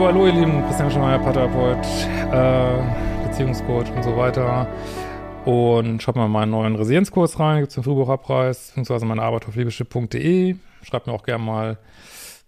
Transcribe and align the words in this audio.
So, 0.00 0.06
hallo 0.06 0.26
ihr 0.26 0.32
Lieben, 0.32 0.64
Christian 0.64 0.90
Schemeier, 0.90 1.18
Paartherapeut, 1.18 1.86
äh, 2.32 3.26
Beziehungscoach 3.28 3.92
und 3.94 4.02
so 4.02 4.16
weiter. 4.16 4.66
Und 5.44 6.02
schaut 6.02 6.16
mal 6.16 6.26
meinen 6.26 6.52
neuen 6.52 6.74
Resilienzkurs 6.74 7.38
rein, 7.38 7.58
gibt 7.58 7.68
es 7.68 7.74
den 7.74 7.84
Frühbucherpreis, 7.84 8.68
beziehungsweise 8.68 9.04
meine 9.04 9.20
Arbeit 9.20 9.46
auf 9.46 9.56
liebeschip.de. 9.56 10.56
Schreibt 10.84 11.06
mir 11.06 11.12
auch 11.12 11.22
gerne 11.22 11.44
mal 11.44 11.78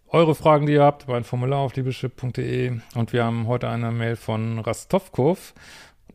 eure 0.09 0.35
Fragen, 0.35 0.65
die 0.65 0.73
ihr 0.73 0.83
habt, 0.83 1.05
über 1.05 1.15
ein 1.15 1.25
Formular 1.25 1.59
auf 1.59 1.77
liebeschip.de. 1.77 2.81
Und 2.95 3.13
wir 3.13 3.23
haben 3.23 3.47
heute 3.47 3.69
eine 3.69 3.91
Mail 3.91 4.17
von 4.17 4.59
Rastovkov, 4.59 5.53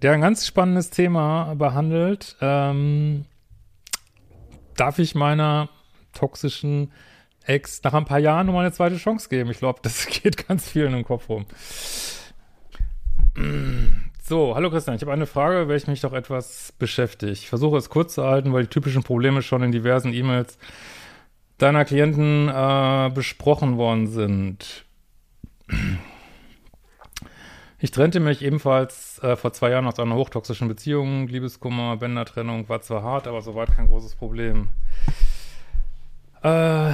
der 0.02 0.14
ein 0.14 0.22
ganz 0.22 0.48
spannendes 0.48 0.90
Thema 0.90 1.54
behandelt. 1.54 2.36
Ähm, 2.42 3.26
darf 4.76 4.98
ich 4.98 5.14
meiner 5.14 5.70
toxischen 6.14 6.92
Ex 7.48 7.82
nach 7.84 7.94
ein 7.94 8.06
paar 8.06 8.20
Jahren 8.20 8.48
nochmal 8.48 8.66
eine 8.66 8.74
zweite 8.74 8.98
Chance 8.98 9.30
geben. 9.30 9.50
Ich 9.52 9.60
glaube, 9.60 9.80
das 9.82 10.08
geht 10.24 10.48
ganz 10.48 10.70
vielen 10.70 10.94
im 10.94 11.04
Kopf 11.04 11.30
rum. 11.30 11.46
So, 14.24 14.56
hallo 14.56 14.70
Christian, 14.70 14.96
ich 14.96 15.02
habe 15.04 15.14
eine 15.14 15.26
Frage, 15.26 15.68
welche 15.68 15.90
mich 15.90 16.02
doch 16.02 16.14
etwas 16.14 16.74
beschäftigt. 16.74 17.34
Ich 17.34 17.50
versuche 17.50 17.78
es 17.78 17.90
kurz 17.90 18.16
zu 18.16 18.24
halten, 18.24 18.52
weil 18.52 18.64
die 18.64 18.70
typischen 18.70 19.04
Probleme 19.04 19.42
schon 19.42 19.64
in 19.64 19.72
diversen 19.72 20.14
E-Mails 20.14 20.58
deiner 21.58 21.86
Klienten 21.86 22.50
äh, 22.50 23.12
besprochen 23.14 23.78
worden 23.78 24.08
sind. 24.08 24.86
Ich 27.80 27.92
trennte 27.92 28.20
mich 28.20 28.44
ebenfalls 28.44 29.20
äh, 29.24 29.36
vor 29.36 29.54
zwei 29.54 29.70
Jahren 29.70 29.86
aus 29.86 30.00
einer 30.00 30.16
hochtoxischen 30.16 30.68
Beziehung. 30.68 31.28
Liebeskummer, 31.28 31.98
Bändertrennung 31.98 32.68
war 32.70 32.82
zwar 32.82 33.04
hart, 33.04 33.28
aber 33.28 33.42
soweit 33.42 33.76
kein 33.76 33.88
großes 33.88 34.16
Problem. 34.16 34.70
Äh, 36.42 36.94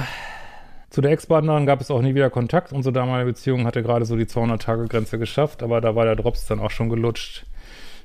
zu 0.94 1.00
der 1.00 1.10
Ex-Partnerin 1.10 1.66
gab 1.66 1.80
es 1.80 1.90
auch 1.90 2.00
nie 2.02 2.14
wieder 2.14 2.30
Kontakt. 2.30 2.72
Unsere 2.72 2.92
damalige 2.92 3.32
Beziehung 3.32 3.66
hatte 3.66 3.82
gerade 3.82 4.04
so 4.04 4.14
die 4.14 4.26
200-Tage-Grenze 4.26 5.18
geschafft, 5.18 5.64
aber 5.64 5.80
da 5.80 5.96
war 5.96 6.04
der 6.04 6.14
Drops 6.14 6.46
dann 6.46 6.60
auch 6.60 6.70
schon 6.70 6.88
gelutscht. 6.88 7.46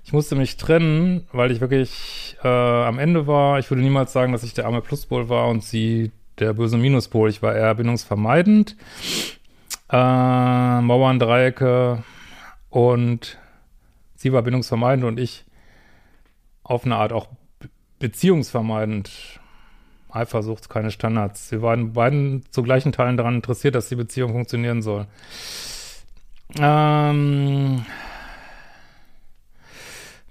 Ich 0.03 0.11
musste 0.11 0.35
mich 0.35 0.57
trennen, 0.57 1.27
weil 1.31 1.51
ich 1.51 1.61
wirklich 1.61 2.35
äh, 2.43 2.47
am 2.47 2.97
Ende 2.97 3.27
war. 3.27 3.59
Ich 3.59 3.69
würde 3.69 3.83
niemals 3.83 4.11
sagen, 4.11 4.31
dass 4.31 4.41
ich 4.41 4.55
der 4.55 4.65
arme 4.65 4.81
Pluspol 4.81 5.29
war 5.29 5.49
und 5.49 5.63
sie 5.63 6.11
der 6.39 6.53
böse 6.53 6.79
Minuspol. 6.79 7.29
Ich 7.29 7.43
war 7.43 7.53
eher 7.53 7.75
bindungsvermeidend. 7.75 8.75
Äh, 9.91 10.81
Mauern, 10.81 11.19
Dreiecke 11.19 12.03
und 12.71 13.37
sie 14.15 14.33
war 14.33 14.41
bindungsvermeidend 14.41 15.05
und 15.05 15.19
ich 15.19 15.45
auf 16.63 16.85
eine 16.85 16.95
Art 16.95 17.13
auch 17.13 17.27
beziehungsvermeidend. 17.99 19.38
Eifersucht, 20.09 20.69
keine 20.69 20.91
Standards. 20.91 21.51
Wir 21.51 21.61
waren 21.61 21.93
beiden 21.93 22.43
zu 22.51 22.63
gleichen 22.63 22.91
Teilen 22.91 23.17
daran 23.17 23.35
interessiert, 23.35 23.75
dass 23.75 23.89
die 23.89 23.95
Beziehung 23.95 24.31
funktionieren 24.31 24.81
soll. 24.81 25.07
Ähm, 26.57 27.85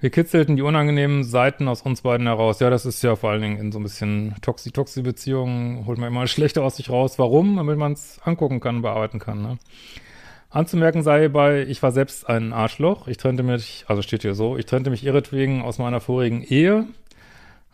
wir 0.01 0.11
kitzelten 0.11 0.57
die 0.57 0.63
unangenehmen 0.63 1.25
Seiten 1.25 1.67
aus 1.67 1.83
uns 1.83 2.03
beiden 2.03 2.27
heraus. 2.27 2.61
Ja, 2.61 2.71
das 2.71 2.87
ist 2.87 3.03
ja 3.03 3.17
vor 3.17 3.31
allen 3.31 3.43
Dingen 3.43 3.59
in 3.59 3.73
so 3.73 3.81
ein 3.81 3.83
bisschen 3.83 4.35
Toxi-Toxi-Beziehungen, 4.43 5.87
holt 5.87 5.99
man 5.99 6.09
immer 6.09 6.27
schlechter 6.29 6.63
aus 6.63 6.77
sich 6.77 6.91
raus. 6.91 7.19
Warum? 7.19 7.57
Damit 7.57 7.79
man 7.79 7.93
es 7.93 8.21
angucken 8.25 8.61
kann, 8.61 8.83
bearbeiten 8.83 9.19
kann. 9.19 9.43
Ne? 9.43 9.59
Anzumerken 10.51 11.03
sei 11.03 11.29
bei, 11.29 11.63
ich 11.63 11.83
war 11.83 11.93
selbst 11.93 12.29
ein 12.29 12.53
Arschloch. 12.53 13.09
Ich 13.09 13.17
trennte 13.17 13.43
mich, 13.43 13.85
also 13.89 14.01
steht 14.03 14.23
hier 14.23 14.35
so, 14.35 14.57
ich 14.57 14.67
trennte 14.67 14.91
mich 14.91 15.05
ihretwegen 15.05 15.63
aus 15.63 15.79
meiner 15.79 16.01
vorigen 16.01 16.43
Ehe. 16.43 16.87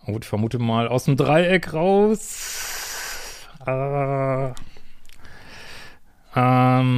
Gut, 0.06 0.25
ich 0.25 0.28
vermute 0.28 0.59
mal 0.59 0.87
aus 0.88 1.04
dem 1.04 1.16
Dreieck 1.16 1.72
raus. 1.72 3.48
Äh, 3.66 4.53
ähm, 6.37 6.94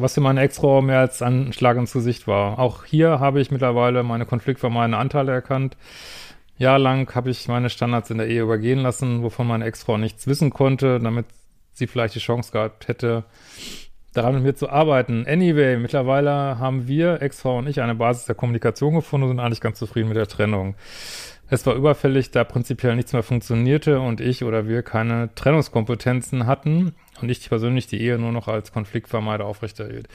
was 0.00 0.14
für 0.14 0.20
meine 0.20 0.40
Ex-Frau 0.40 0.82
mehr 0.82 0.98
als 1.00 1.22
ein 1.22 1.52
Schlag 1.52 1.76
ins 1.76 1.92
Gesicht 1.92 2.26
war. 2.26 2.58
Auch 2.58 2.84
hier 2.84 3.20
habe 3.20 3.40
ich 3.40 3.52
mittlerweile 3.52 4.02
meine 4.02 4.26
konfliktvermeidenden 4.26 4.98
Anteile 5.00 5.30
erkannt. 5.32 5.76
Jahrelang 6.56 7.08
habe 7.14 7.30
ich 7.30 7.46
meine 7.46 7.70
Standards 7.70 8.10
in 8.10 8.18
der 8.18 8.28
Ehe 8.28 8.42
übergehen 8.42 8.80
lassen, 8.80 9.22
wovon 9.22 9.46
meine 9.46 9.64
Ex-Frau 9.64 9.96
nichts 9.96 10.26
wissen 10.26 10.50
konnte, 10.50 10.98
damit 10.98 11.26
sie 11.72 11.86
vielleicht 11.86 12.14
die 12.14 12.20
Chance 12.20 12.52
gehabt 12.52 12.88
hätte, 12.88 13.24
daran 14.12 14.34
mit 14.34 14.44
mir 14.44 14.54
zu 14.54 14.70
arbeiten. 14.70 15.26
Anyway, 15.26 15.76
mittlerweile 15.76 16.58
haben 16.58 16.88
wir, 16.88 17.20
Ex-Frau 17.20 17.58
und 17.58 17.68
ich, 17.68 17.80
eine 17.80 17.96
Basis 17.96 18.26
der 18.26 18.34
Kommunikation 18.34 18.94
gefunden 18.94 19.24
und 19.24 19.30
sind 19.30 19.40
eigentlich 19.40 19.60
ganz 19.60 19.78
zufrieden 19.78 20.08
mit 20.08 20.16
der 20.16 20.28
Trennung. 20.28 20.74
Es 21.48 21.66
war 21.66 21.74
überfällig, 21.74 22.30
da 22.30 22.42
prinzipiell 22.42 22.96
nichts 22.96 23.12
mehr 23.12 23.22
funktionierte 23.22 24.00
und 24.00 24.20
ich 24.20 24.44
oder 24.44 24.66
wir 24.66 24.82
keine 24.82 25.34
Trennungskompetenzen 25.34 26.46
hatten 26.46 26.94
und 27.20 27.30
ich 27.30 27.48
persönlich 27.48 27.86
die 27.86 28.00
Ehe 28.00 28.18
nur 28.18 28.32
noch 28.32 28.48
als 28.48 28.72
Konfliktvermeider 28.72 29.44
aufrechterhielt. 29.44 30.08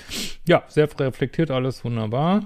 Ja, 0.47 0.63
sehr 0.67 0.89
reflektiert 0.99 1.51
alles, 1.51 1.85
wunderbar. 1.85 2.43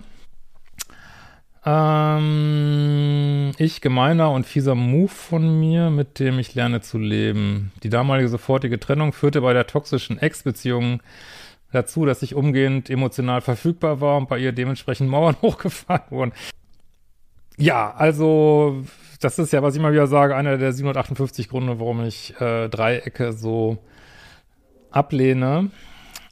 Ähm, 1.65 3.51
ich, 3.57 3.79
gemeiner 3.79 4.31
und 4.31 4.45
fieser 4.45 4.75
Move 4.75 5.07
von 5.07 5.59
mir, 5.61 5.89
mit 5.89 6.19
dem 6.19 6.37
ich 6.37 6.53
lerne 6.55 6.81
zu 6.81 6.97
leben. 6.97 7.71
Die 7.83 7.89
damalige 7.89 8.27
sofortige 8.27 8.81
Trennung 8.81 9.13
führte 9.13 9.41
bei 9.41 9.53
der 9.53 9.65
toxischen 9.65 10.17
Ex-Beziehung 10.19 11.01
dazu, 11.71 12.05
dass 12.05 12.21
ich 12.21 12.35
umgehend 12.35 12.89
emotional 12.89 13.39
verfügbar 13.39 14.01
war 14.01 14.17
und 14.17 14.27
bei 14.27 14.39
ihr 14.39 14.51
dementsprechend 14.51 15.09
Mauern 15.09 15.37
hochgefahren 15.41 16.03
wurden. 16.09 16.33
Ja, 17.57 17.93
also 17.95 18.83
das 19.19 19.39
ist 19.39 19.53
ja, 19.53 19.61
was 19.63 19.75
ich 19.75 19.81
mal 19.81 19.93
wieder 19.93 20.07
sage, 20.07 20.35
einer 20.35 20.57
der 20.57 20.73
758 20.73 21.49
Gründe, 21.49 21.79
warum 21.79 22.03
ich 22.03 22.39
äh, 22.41 22.67
Dreiecke 22.67 23.33
so 23.33 23.77
ablehne, 24.91 25.71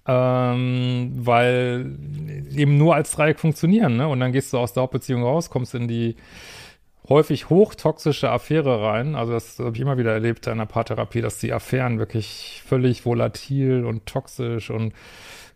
ähm, 0.08 1.12
weil 1.16 1.98
eben 2.56 2.78
nur 2.78 2.96
als 2.96 3.12
Dreieck 3.12 3.40
funktionieren, 3.40 3.98
ne? 3.98 4.08
Und 4.08 4.20
dann 4.20 4.32
gehst 4.32 4.54
du 4.54 4.58
aus 4.58 4.74
der 4.74 4.84
Hauptbeziehung 4.84 5.24
raus, 5.24 5.50
kommst 5.50 5.76
in 5.76 5.88
die 5.88 6.16
häufig 7.08 7.50
hochtoxische 7.50 8.30
Affäre 8.30 8.82
rein. 8.82 9.16
Also 9.16 9.34
das 9.34 9.60
habe 9.60 9.76
ich 9.76 9.82
immer 9.82 9.98
wieder 9.98 10.14
erlebt 10.14 10.48
in 10.48 10.58
der 10.58 10.66
Paartherapie, 10.66 11.22
dass 11.22 11.40
die 11.40 11.54
Affären 11.54 12.00
wirklich 12.00 12.64
völlig 12.66 13.06
volatil 13.06 13.86
und 13.86 14.06
toxisch 14.06 14.70
und 14.70 14.94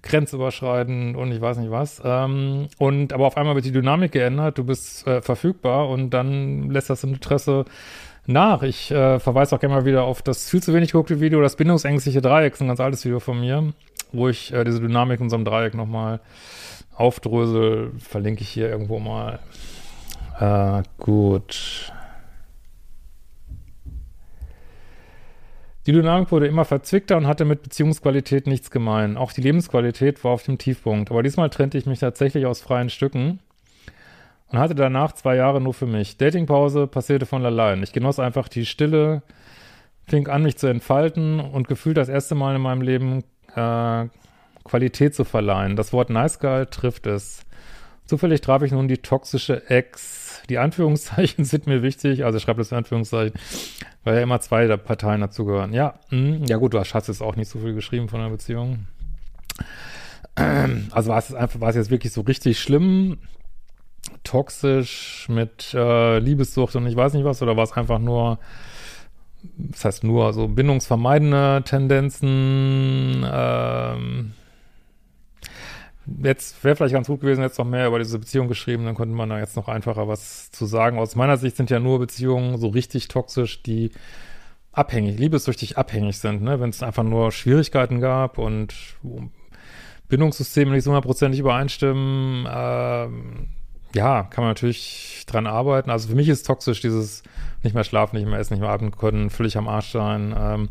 grenzüberschreitend 0.05 1.17
und 1.17 1.31
ich 1.31 1.41
weiß 1.41 1.57
nicht 1.57 1.71
was. 1.71 2.01
Ähm, 2.05 2.67
und 2.77 3.11
aber 3.11 3.27
auf 3.27 3.37
einmal 3.37 3.55
wird 3.55 3.65
die 3.65 3.71
Dynamik 3.71 4.13
geändert, 4.13 4.57
du 4.57 4.63
bist 4.63 5.05
äh, 5.07 5.21
verfügbar 5.21 5.89
und 5.89 6.11
dann 6.11 6.69
lässt 6.69 6.89
das 6.89 7.03
Interesse 7.03 7.65
nach. 8.25 8.63
Ich 8.63 8.91
äh, 8.91 9.19
verweise 9.19 9.55
auch 9.55 9.59
gerne 9.59 9.75
mal 9.75 9.85
wieder 9.85 10.03
auf 10.03 10.21
das 10.21 10.49
viel 10.49 10.63
zu 10.63 10.73
wenig 10.73 10.91
geguckte 10.91 11.19
Video, 11.19 11.41
das 11.41 11.55
bindungsängstliche 11.55 12.21
Dreieck, 12.21 12.59
ein 12.61 12.67
ganz 12.67 12.79
altes 12.79 13.03
Video 13.03 13.19
von 13.19 13.39
mir, 13.39 13.73
wo 14.13 14.29
ich 14.29 14.53
äh, 14.53 14.63
diese 14.63 14.79
Dynamik 14.79 15.19
in 15.19 15.33
einem 15.33 15.45
Dreieck 15.45 15.73
nochmal 15.73 16.21
aufdrösel. 16.95 17.91
Verlinke 17.99 18.41
ich 18.41 18.49
hier 18.49 18.69
irgendwo 18.69 18.99
mal. 18.99 19.39
Äh, 20.39 20.83
gut. 20.97 21.91
Die 25.85 25.91
Dynamik 25.91 26.31
wurde 26.31 26.47
immer 26.47 26.65
verzwickter 26.65 27.15
und 27.15 27.27
hatte 27.27 27.45
mit 27.45 27.61
Beziehungsqualität 27.61 28.47
nichts 28.47 28.71
gemein. 28.71 29.17
Auch 29.17 29.31
die 29.31 29.41
Lebensqualität 29.41 30.23
war 30.23 30.31
auf 30.31 30.43
dem 30.43 30.57
Tiefpunkt. 30.57 31.11
Aber 31.11 31.21
diesmal 31.21 31.51
trennte 31.51 31.77
ich 31.77 31.85
mich 31.85 31.99
tatsächlich 31.99 32.47
aus 32.47 32.61
freien 32.61 32.89
Stücken 32.89 33.39
und 34.47 34.57
hatte 34.57 34.73
danach 34.73 35.11
zwei 35.11 35.35
Jahre 35.35 35.61
nur 35.61 35.75
für 35.75 35.85
mich. 35.85 36.17
Datingpause 36.17 36.87
passierte 36.87 37.27
von 37.27 37.45
allein. 37.45 37.83
Ich 37.83 37.93
genoss 37.93 38.19
einfach 38.19 38.47
die 38.47 38.65
Stille, 38.65 39.21
fing 40.07 40.27
an, 40.27 40.41
mich 40.41 40.57
zu 40.57 40.67
entfalten 40.67 41.39
und 41.39 41.67
gefühlt 41.67 41.97
das 41.97 42.09
erste 42.09 42.33
Mal 42.33 42.55
in 42.55 42.61
meinem 42.61 42.81
Leben 42.81 43.23
äh, 43.55 44.07
Qualität 44.63 45.13
zu 45.13 45.23
verleihen. 45.23 45.75
Das 45.75 45.93
Wort 45.93 46.09
Nice 46.09 46.39
Guy 46.39 46.65
trifft 46.65 47.05
es. 47.05 47.44
Zufällig 48.05 48.41
traf 48.41 48.61
ich 48.61 48.71
nun 48.71 48.87
die 48.87 48.97
toxische 48.97 49.69
Ex. 49.69 50.43
Die 50.49 50.59
Anführungszeichen 50.59 51.43
sind 51.45 51.65
mir 51.65 51.81
wichtig, 51.81 52.23
also 52.23 52.37
ich 52.37 52.43
schreibe 52.43 52.59
das 52.59 52.71
in 52.71 52.77
Anführungszeichen, 52.77 53.39
weil 54.03 54.15
ja 54.15 54.21
immer 54.21 54.39
zwei 54.41 54.67
der 54.67 54.77
Parteien 54.77 55.21
dazugehören. 55.21 55.73
Ja, 55.73 55.95
mh, 56.11 56.45
ja 56.47 56.57
gut, 56.57 56.73
du 56.73 56.79
hast 56.79 56.93
jetzt 56.93 57.21
auch 57.21 57.35
nicht 57.35 57.49
so 57.49 57.59
viel 57.59 57.73
geschrieben 57.73 58.09
von 58.09 58.21
der 58.21 58.29
Beziehung. 58.29 58.87
Also 60.91 61.11
war 61.11 61.17
es 61.17 61.33
einfach, 61.33 61.61
war 61.61 61.69
es 61.69 61.77
jetzt 61.77 61.91
wirklich 61.91 62.11
so 62.11 62.19
richtig 62.19 62.59
schlimm, 62.59 63.19
toxisch 64.25 65.27
mit 65.29 65.73
äh, 65.73 66.19
Liebessucht 66.19 66.75
und 66.75 66.85
ich 66.87 66.95
weiß 66.97 67.13
nicht 67.13 67.23
was, 67.23 67.41
oder 67.41 67.55
war 67.55 67.63
es 67.63 67.71
einfach 67.71 67.99
nur, 67.99 68.39
das 69.43 69.85
heißt 69.85 70.03
nur 70.03 70.33
so 70.33 70.49
bindungsvermeidende 70.49 71.63
Tendenzen, 71.63 73.25
ähm, 73.31 74.33
jetzt 76.23 76.63
wäre 76.63 76.75
vielleicht 76.75 76.93
ganz 76.93 77.07
gut 77.07 77.21
gewesen, 77.21 77.41
jetzt 77.41 77.57
noch 77.57 77.65
mehr 77.65 77.87
über 77.87 77.99
diese 77.99 78.19
Beziehung 78.19 78.47
geschrieben, 78.47 78.85
dann 78.85 78.95
könnte 78.95 79.15
man 79.15 79.29
da 79.29 79.39
jetzt 79.39 79.55
noch 79.55 79.67
einfacher 79.67 80.07
was 80.07 80.51
zu 80.51 80.65
sagen. 80.65 80.99
Aus 80.99 81.15
meiner 81.15 81.37
Sicht 81.37 81.57
sind 81.57 81.69
ja 81.69 81.79
nur 81.79 81.99
Beziehungen 81.99 82.57
so 82.57 82.67
richtig 82.67 83.07
toxisch, 83.07 83.63
die 83.63 83.91
abhängig, 84.71 85.17
liebessüchtig 85.17 85.77
abhängig 85.77 86.19
sind, 86.19 86.41
ne? 86.41 86.59
Wenn 86.59 86.69
es 86.69 86.83
einfach 86.83 87.03
nur 87.03 87.31
Schwierigkeiten 87.31 88.01
gab 88.01 88.37
und 88.37 88.73
Bindungssysteme 90.09 90.71
nicht 90.71 90.83
so 90.83 90.91
hundertprozentig 90.91 91.39
übereinstimmen, 91.39 92.45
ähm, 92.49 93.47
ja, 93.95 94.23
kann 94.23 94.43
man 94.43 94.51
natürlich 94.51 95.23
dran 95.25 95.47
arbeiten. 95.47 95.89
Also 95.89 96.09
für 96.09 96.15
mich 96.15 96.27
ist 96.27 96.45
toxisch 96.45 96.81
dieses 96.81 97.23
nicht 97.63 97.73
mehr 97.73 97.85
schlafen, 97.85 98.17
nicht 98.17 98.27
mehr 98.27 98.37
essen, 98.37 98.53
nicht 98.53 98.61
mehr 98.61 98.69
atmen 98.69 98.91
können, 98.91 99.29
völlig 99.29 99.57
am 99.57 99.67
Arsch 99.67 99.91
sein. 99.91 100.35
Ähm, 100.37 100.69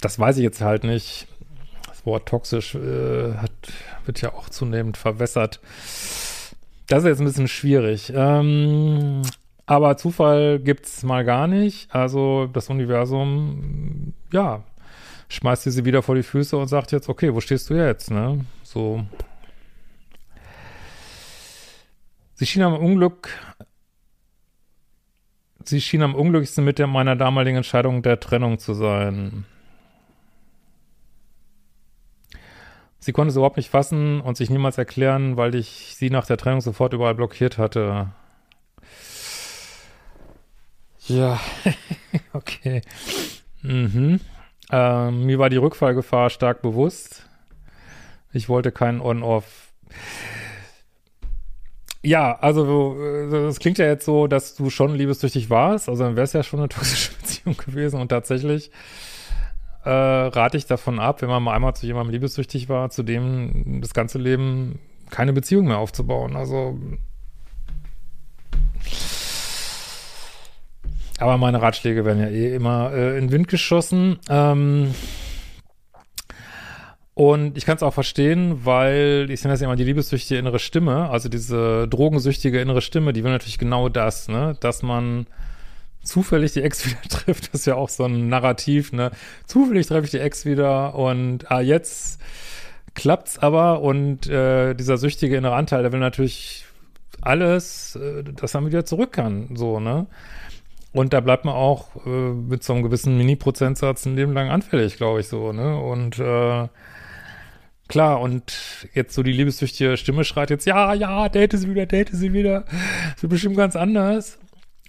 das 0.00 0.18
weiß 0.18 0.36
ich 0.36 0.42
jetzt 0.42 0.60
halt 0.60 0.84
nicht. 0.84 1.26
Wort 2.06 2.26
toxisch 2.26 2.74
äh, 2.74 3.34
hat, 3.34 3.50
wird 4.04 4.20
ja 4.22 4.32
auch 4.32 4.48
zunehmend 4.48 4.96
verwässert. 4.96 5.60
Das 6.86 7.00
ist 7.00 7.08
jetzt 7.08 7.20
ein 7.20 7.26
bisschen 7.26 7.48
schwierig. 7.48 8.12
Ähm, 8.14 9.22
aber 9.66 9.96
Zufall 9.96 10.60
gibt's 10.60 11.02
mal 11.02 11.24
gar 11.24 11.48
nicht. 11.48 11.92
Also 11.94 12.46
das 12.46 12.70
Universum, 12.70 14.14
ja, 14.32 14.62
schmeißt 15.28 15.64
sie 15.64 15.84
wieder 15.84 16.02
vor 16.02 16.14
die 16.14 16.22
Füße 16.22 16.56
und 16.56 16.68
sagt 16.68 16.92
jetzt, 16.92 17.08
okay, 17.08 17.34
wo 17.34 17.40
stehst 17.40 17.68
du 17.68 17.74
jetzt, 17.74 18.10
ne? 18.10 18.44
So. 18.62 19.04
Sie 22.34 22.46
schien 22.46 22.62
am 22.62 22.74
Unglück, 22.74 23.30
sie 25.64 25.80
schien 25.80 26.02
am 26.02 26.14
unglücklichsten 26.14 26.64
mit 26.64 26.78
meiner 26.78 27.16
damaligen 27.16 27.56
Entscheidung 27.56 28.02
der 28.02 28.20
Trennung 28.20 28.58
zu 28.58 28.74
sein. 28.74 29.46
Sie 33.06 33.12
konnte 33.12 33.28
es 33.28 33.36
überhaupt 33.36 33.56
nicht 33.56 33.70
fassen 33.70 34.20
und 34.20 34.36
sich 34.36 34.50
niemals 34.50 34.78
erklären, 34.78 35.36
weil 35.36 35.54
ich 35.54 35.94
sie 35.94 36.10
nach 36.10 36.26
der 36.26 36.38
Trennung 36.38 36.60
sofort 36.60 36.92
überall 36.92 37.14
blockiert 37.14 37.56
hatte. 37.56 38.08
Ja, 41.06 41.38
okay. 42.32 42.82
Mhm. 43.62 44.18
Ähm, 44.72 45.24
mir 45.24 45.38
war 45.38 45.50
die 45.50 45.56
Rückfallgefahr 45.56 46.30
stark 46.30 46.62
bewusst. 46.62 47.28
Ich 48.32 48.48
wollte 48.48 48.72
keinen 48.72 49.00
On-Off. 49.00 49.68
Ja, 52.02 52.36
also 52.40 52.96
es 53.48 53.60
klingt 53.60 53.78
ja 53.78 53.86
jetzt 53.86 54.04
so, 54.04 54.26
dass 54.26 54.56
du 54.56 54.68
schon 54.68 54.96
liebessüchtig 54.96 55.48
warst. 55.48 55.88
Also 55.88 56.02
dann 56.02 56.16
wäre 56.16 56.24
es 56.24 56.32
ja 56.32 56.42
schon 56.42 56.58
eine 56.58 56.68
toxische 56.68 57.12
Beziehung 57.20 57.56
gewesen. 57.56 58.00
Und 58.00 58.08
tatsächlich 58.08 58.72
äh, 59.86 59.90
rate 59.90 60.56
ich 60.56 60.66
davon 60.66 60.98
ab, 60.98 61.22
wenn 61.22 61.28
man 61.28 61.42
mal 61.42 61.54
einmal 61.54 61.74
zu 61.74 61.86
jemandem 61.86 62.12
liebessüchtig 62.12 62.68
war, 62.68 62.90
zu 62.90 63.02
dem 63.02 63.80
das 63.80 63.94
ganze 63.94 64.18
Leben 64.18 64.78
keine 65.10 65.32
Beziehung 65.32 65.68
mehr 65.68 65.78
aufzubauen. 65.78 66.36
Also 66.36 66.78
Aber 71.18 71.38
meine 71.38 71.62
Ratschläge 71.62 72.04
werden 72.04 72.20
ja 72.20 72.28
eh 72.28 72.54
immer 72.54 72.92
äh, 72.92 73.16
in 73.16 73.26
den 73.26 73.32
Wind 73.32 73.48
geschossen. 73.48 74.18
Ähm, 74.28 74.94
und 77.14 77.56
ich 77.56 77.64
kann 77.64 77.76
es 77.76 77.82
auch 77.82 77.94
verstehen, 77.94 78.66
weil 78.66 79.28
ich 79.30 79.42
nenne 79.42 79.54
das 79.54 79.60
ja 79.62 79.66
immer 79.66 79.76
die 79.76 79.84
liebessüchtige 79.84 80.38
innere 80.38 80.58
Stimme, 80.58 81.08
also 81.08 81.30
diese 81.30 81.88
drogensüchtige 81.88 82.60
innere 82.60 82.82
Stimme, 82.82 83.14
die 83.14 83.24
will 83.24 83.30
natürlich 83.30 83.58
genau 83.58 83.88
das, 83.88 84.28
ne, 84.28 84.54
dass 84.60 84.82
man 84.82 85.26
zufällig 86.06 86.52
die 86.52 86.62
Ex 86.62 86.86
wieder 86.86 87.02
trifft, 87.08 87.52
das 87.52 87.60
ist 87.60 87.66
ja 87.66 87.74
auch 87.74 87.88
so 87.88 88.04
ein 88.04 88.28
Narrativ, 88.28 88.92
ne, 88.92 89.10
zufällig 89.46 89.86
treffe 89.86 90.04
ich 90.04 90.10
die 90.10 90.20
Ex 90.20 90.44
wieder 90.44 90.94
und 90.94 91.50
ah, 91.50 91.60
jetzt 91.60 92.20
klappt's 92.94 93.38
aber 93.38 93.82
und 93.82 94.26
äh, 94.26 94.74
dieser 94.74 94.96
süchtige 94.96 95.36
innere 95.36 95.54
Anteil, 95.54 95.82
der 95.82 95.92
will 95.92 96.00
natürlich 96.00 96.64
alles, 97.20 97.96
äh, 97.96 98.22
dass 98.24 98.54
er 98.54 98.64
wieder 98.66 98.84
zurück 98.84 99.12
kann, 99.12 99.54
so, 99.54 99.80
ne. 99.80 100.06
Und 100.92 101.12
da 101.12 101.20
bleibt 101.20 101.44
man 101.44 101.54
auch 101.54 102.06
äh, 102.06 102.08
mit 102.08 102.64
so 102.64 102.72
einem 102.72 102.82
gewissen 102.82 103.18
Mini-Prozentsatz 103.18 104.06
ein 104.06 104.16
Leben 104.16 104.32
lang 104.32 104.48
anfällig, 104.48 104.96
glaube 104.96 105.20
ich 105.20 105.28
so, 105.28 105.52
ne? 105.52 105.78
Und 105.78 106.18
äh, 106.18 106.68
klar, 107.88 108.20
und 108.20 108.56
jetzt 108.94 109.14
so 109.14 109.22
die 109.22 109.32
liebessüchtige 109.32 109.98
Stimme 109.98 110.24
schreit 110.24 110.48
jetzt, 110.48 110.64
ja, 110.64 110.94
ja, 110.94 111.28
date 111.28 111.52
sie 111.52 111.68
wieder, 111.68 111.84
date 111.84 112.08
sie 112.12 112.32
wieder. 112.32 112.64
Das 113.12 113.22
wird 113.22 113.30
bestimmt 113.30 113.58
ganz 113.58 113.76
anders. 113.76 114.38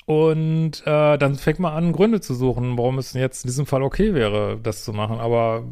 Und 0.07 0.83
äh, 0.85 1.17
dann 1.17 1.35
fängt 1.35 1.59
man 1.59 1.73
an, 1.73 1.91
Gründe 1.91 2.21
zu 2.21 2.33
suchen, 2.33 2.77
warum 2.77 2.97
es 2.97 3.11
jetzt 3.11 3.43
in 3.43 3.49
diesem 3.49 3.65
Fall 3.65 3.83
okay 3.83 4.13
wäre, 4.13 4.57
das 4.63 4.85
zu 4.85 4.93
machen. 4.93 5.19
Aber 5.19 5.65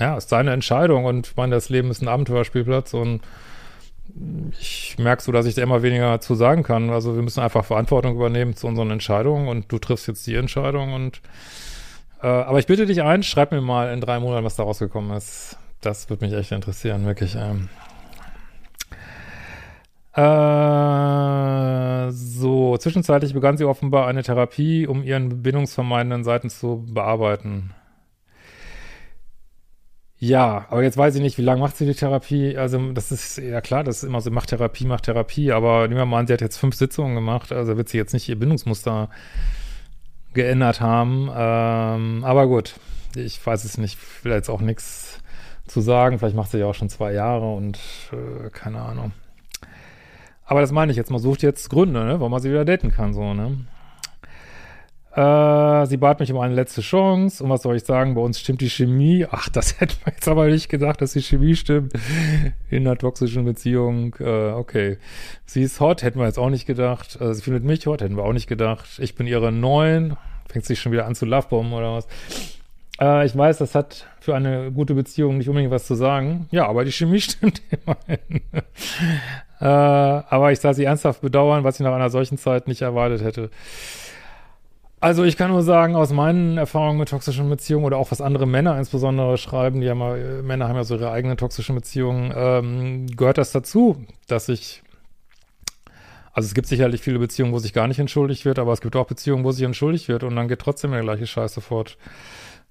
ja, 0.00 0.16
ist 0.16 0.28
seine 0.28 0.52
Entscheidung 0.52 1.04
und 1.04 1.28
ich 1.28 1.36
meine, 1.36 1.54
das 1.54 1.68
Leben 1.68 1.88
ist 1.88 2.02
ein 2.02 2.08
Abenteuerspielplatz 2.08 2.94
und 2.94 3.20
ich 4.58 4.96
merke 4.98 5.22
so, 5.22 5.30
dass 5.30 5.46
ich 5.46 5.54
da 5.54 5.62
immer 5.62 5.84
weniger 5.84 6.20
zu 6.20 6.34
sagen 6.34 6.64
kann. 6.64 6.90
Also 6.90 7.14
wir 7.14 7.22
müssen 7.22 7.38
einfach 7.38 7.64
Verantwortung 7.64 8.16
übernehmen 8.16 8.56
zu 8.56 8.66
unseren 8.66 8.90
Entscheidungen 8.90 9.46
und 9.46 9.70
du 9.70 9.78
triffst 9.78 10.08
jetzt 10.08 10.26
die 10.26 10.34
Entscheidung 10.34 10.92
und 10.92 11.20
äh, 12.22 12.26
aber 12.26 12.58
ich 12.58 12.66
bitte 12.66 12.86
dich 12.86 13.02
ein, 13.02 13.22
schreib 13.22 13.52
mir 13.52 13.60
mal 13.60 13.92
in 13.92 14.00
drei 14.00 14.18
Monaten, 14.18 14.44
was 14.44 14.56
da 14.56 14.64
rausgekommen 14.64 15.16
ist. 15.16 15.56
Das 15.80 16.10
würde 16.10 16.26
mich 16.26 16.34
echt 16.34 16.50
interessieren, 16.50 17.06
wirklich. 17.06 17.36
Ähm. 17.36 17.68
Äh, 20.16 22.10
so, 22.10 22.78
zwischenzeitlich 22.78 23.34
begann 23.34 23.58
sie 23.58 23.66
offenbar 23.66 24.06
eine 24.06 24.22
Therapie, 24.22 24.86
um 24.86 25.02
ihren 25.02 25.42
bindungsvermeidenden 25.42 26.24
Seiten 26.24 26.48
zu 26.48 26.86
bearbeiten. 26.88 27.74
Ja, 30.18 30.64
aber 30.70 30.82
jetzt 30.82 30.96
weiß 30.96 31.14
ich 31.16 31.20
nicht, 31.20 31.36
wie 31.36 31.42
lange 31.42 31.60
macht 31.60 31.76
sie 31.76 31.84
die 31.84 31.92
Therapie? 31.94 32.56
Also, 32.56 32.92
das 32.92 33.12
ist 33.12 33.36
ja 33.36 33.60
klar, 33.60 33.84
das 33.84 33.98
ist 33.98 34.04
immer 34.04 34.22
so, 34.22 34.30
macht 34.30 34.48
Therapie, 34.48 34.86
macht 34.86 35.04
Therapie, 35.04 35.52
aber 35.52 35.86
nehmen 35.86 36.00
wir 36.00 36.06
mal 36.06 36.20
an, 36.20 36.26
sie 36.26 36.32
hat 36.32 36.40
jetzt 36.40 36.56
fünf 36.56 36.74
Sitzungen 36.74 37.14
gemacht, 37.14 37.52
also 37.52 37.76
wird 37.76 37.90
sie 37.90 37.98
jetzt 37.98 38.14
nicht 38.14 38.26
ihr 38.28 38.38
Bindungsmuster 38.38 39.10
geändert 40.32 40.80
haben. 40.80 41.30
Ähm, 41.34 42.24
aber 42.24 42.46
gut, 42.46 42.76
ich 43.14 43.44
weiß 43.44 43.64
es 43.64 43.76
nicht, 43.76 43.98
ich 44.00 44.24
will 44.24 44.32
jetzt 44.32 44.48
auch 44.48 44.62
nichts 44.62 45.20
zu 45.66 45.82
sagen. 45.82 46.18
Vielleicht 46.18 46.36
macht 46.36 46.50
sie 46.50 46.58
ja 46.58 46.66
auch 46.66 46.74
schon 46.74 46.88
zwei 46.88 47.12
Jahre 47.12 47.52
und 47.54 47.78
äh, 48.12 48.48
keine 48.50 48.80
Ahnung. 48.80 49.12
Aber 50.46 50.60
das 50.60 50.72
meine 50.72 50.92
ich 50.92 50.96
jetzt, 50.96 51.10
man 51.10 51.20
sucht 51.20 51.42
jetzt 51.42 51.68
Gründe, 51.68 52.04
ne, 52.04 52.20
warum 52.20 52.30
man 52.30 52.40
sie 52.40 52.50
wieder 52.50 52.64
daten 52.64 52.90
kann, 52.90 53.12
so, 53.12 53.34
ne? 53.34 53.66
Äh, 55.16 55.86
sie 55.86 55.96
bat 55.96 56.20
mich 56.20 56.30
um 56.30 56.38
eine 56.38 56.54
letzte 56.54 56.82
Chance. 56.82 57.42
Und 57.42 57.48
was 57.48 57.62
soll 57.62 57.76
ich 57.76 57.84
sagen? 57.84 58.14
Bei 58.14 58.20
uns 58.20 58.38
stimmt 58.38 58.60
die 58.60 58.68
Chemie. 58.68 59.26
Ach, 59.30 59.48
das 59.48 59.80
hätte 59.80 59.96
man 60.04 60.14
jetzt 60.14 60.28
aber 60.28 60.46
nicht 60.46 60.68
gedacht, 60.68 61.00
dass 61.00 61.14
die 61.14 61.22
Chemie 61.22 61.56
stimmt. 61.56 61.94
In 62.68 62.86
einer 62.86 62.98
toxischen 62.98 63.46
Beziehung. 63.46 64.14
Äh, 64.20 64.50
okay. 64.50 64.98
Sie 65.46 65.62
ist 65.62 65.80
hot, 65.80 66.02
hätten 66.02 66.18
wir 66.18 66.26
jetzt 66.26 66.38
auch 66.38 66.50
nicht 66.50 66.66
gedacht. 66.66 67.18
Äh, 67.18 67.32
sie 67.32 67.40
findet 67.40 67.64
mich 67.64 67.86
hot, 67.86 68.02
hätten 68.02 68.16
wir 68.16 68.24
auch 68.24 68.34
nicht 68.34 68.46
gedacht. 68.46 68.86
Ich 68.98 69.14
bin 69.14 69.26
ihre 69.26 69.50
Neun. 69.52 70.18
Fängt 70.50 70.66
sich 70.66 70.80
schon 70.80 70.92
wieder 70.92 71.06
an 71.06 71.14
zu 71.14 71.24
Lovebomben 71.24 71.72
oder 71.72 71.94
was. 71.94 72.06
Äh, 73.00 73.26
ich 73.26 73.36
weiß, 73.36 73.58
das 73.58 73.74
hat 73.74 74.06
für 74.20 74.34
eine 74.34 74.72
gute 74.72 74.94
Beziehung 74.94 75.38
nicht 75.38 75.48
unbedingt 75.48 75.72
was 75.72 75.86
zu 75.86 75.94
sagen. 75.94 76.48
Ja, 76.50 76.66
aber 76.66 76.84
die 76.84 76.92
Chemie 76.92 77.20
stimmt 77.20 77.62
immerhin. 77.70 78.42
äh, 79.60 79.64
aber 79.64 80.52
ich 80.52 80.60
sah 80.60 80.74
sie 80.74 80.84
ernsthaft 80.84 81.20
bedauern, 81.20 81.64
was 81.64 81.76
ich 81.76 81.84
nach 81.84 81.94
einer 81.94 82.10
solchen 82.10 82.38
Zeit 82.38 82.68
nicht 82.68 82.82
erwartet 82.82 83.22
hätte. 83.22 83.50
Also 84.98 85.24
ich 85.24 85.36
kann 85.36 85.50
nur 85.50 85.62
sagen, 85.62 85.94
aus 85.94 86.10
meinen 86.10 86.56
Erfahrungen 86.56 86.98
mit 86.98 87.10
toxischen 87.10 87.48
Beziehungen 87.50 87.84
oder 87.84 87.98
auch 87.98 88.10
was 88.10 88.22
andere 88.22 88.46
Männer 88.46 88.78
insbesondere 88.78 89.36
schreiben, 89.36 89.82
die 89.82 89.90
haben 89.90 90.00
ja, 90.00 90.42
Männer 90.42 90.68
haben 90.68 90.76
ja 90.76 90.84
so 90.84 90.96
ihre 90.96 91.10
eigenen 91.10 91.36
toxischen 91.36 91.74
Beziehungen, 91.74 92.32
ähm, 92.34 93.06
gehört 93.14 93.36
das 93.36 93.52
dazu, 93.52 94.06
dass 94.26 94.48
ich, 94.48 94.82
also 96.32 96.46
es 96.46 96.54
gibt 96.54 96.66
sicherlich 96.66 97.02
viele 97.02 97.18
Beziehungen, 97.18 97.52
wo 97.52 97.58
sich 97.58 97.74
gar 97.74 97.88
nicht 97.88 97.98
entschuldigt 97.98 98.46
wird, 98.46 98.58
aber 98.58 98.72
es 98.72 98.80
gibt 98.80 98.96
auch 98.96 99.06
Beziehungen, 99.06 99.44
wo 99.44 99.52
sich 99.52 99.64
entschuldigt 99.64 100.08
wird 100.08 100.24
und 100.24 100.34
dann 100.34 100.48
geht 100.48 100.60
trotzdem 100.60 100.92
der 100.92 101.02
gleiche 101.02 101.26
Scheiß 101.26 101.52
sofort 101.52 101.98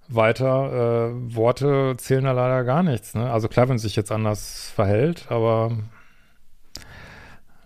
weiter. 0.08 1.12
Äh, 1.12 1.36
Worte 1.36 1.96
zählen 1.98 2.26
da 2.26 2.32
leider 2.32 2.64
gar 2.64 2.84
nichts. 2.84 3.14
Ne? 3.16 3.32
Also 3.32 3.48
klar, 3.48 3.70
wenn 3.70 3.78
es 3.78 3.82
sich 3.82 3.96
jetzt 3.96 4.12
anders 4.12 4.72
verhält, 4.76 5.28
aber 5.30 5.72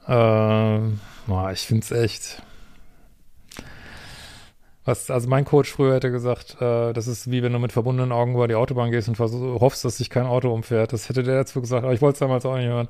äh, 0.07 1.51
ich 1.53 1.61
finde 1.61 1.83
es 1.83 1.91
echt 1.91 2.41
was, 4.89 5.11
also 5.11 5.29
mein 5.29 5.45
Coach 5.45 5.71
früher 5.71 5.93
hätte 5.93 6.09
gesagt, 6.09 6.57
äh, 6.61 6.93
das 6.93 7.07
ist 7.07 7.29
wie 7.29 7.43
wenn 7.43 7.53
du 7.53 7.59
mit 7.59 7.71
verbundenen 7.71 8.11
Augen 8.11 8.33
über 8.33 8.47
die 8.47 8.55
Autobahn 8.55 8.89
gehst 8.89 9.07
und 9.07 9.19
hoffst, 9.19 9.85
dass 9.85 9.97
sich 9.97 10.09
kein 10.09 10.25
Auto 10.25 10.51
umfährt. 10.51 10.93
Das 10.93 11.09
hätte 11.09 11.21
der 11.21 11.35
dazu 11.35 11.61
gesagt, 11.61 11.83
aber 11.83 11.93
ich 11.93 12.01
wollte 12.01 12.15
es 12.15 12.19
damals 12.19 12.45
auch 12.45 12.57
nicht 12.57 12.67
hören. 12.67 12.87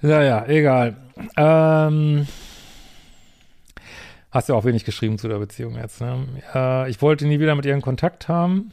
Naja, 0.00 0.44
egal. 0.46 0.96
Ähm, 1.36 2.26
hast 4.30 4.48
ja 4.48 4.54
auch 4.54 4.64
wenig 4.64 4.84
geschrieben 4.84 5.18
zu 5.18 5.28
der 5.28 5.38
Beziehung 5.38 5.76
jetzt. 5.76 6.00
Ne? 6.00 6.26
Äh, 6.54 6.90
ich 6.90 7.00
wollte 7.02 7.26
nie 7.26 7.40
wieder 7.40 7.54
mit 7.54 7.64
ihr 7.66 7.74
in 7.74 7.82
Kontakt 7.82 8.28
haben. 8.28 8.72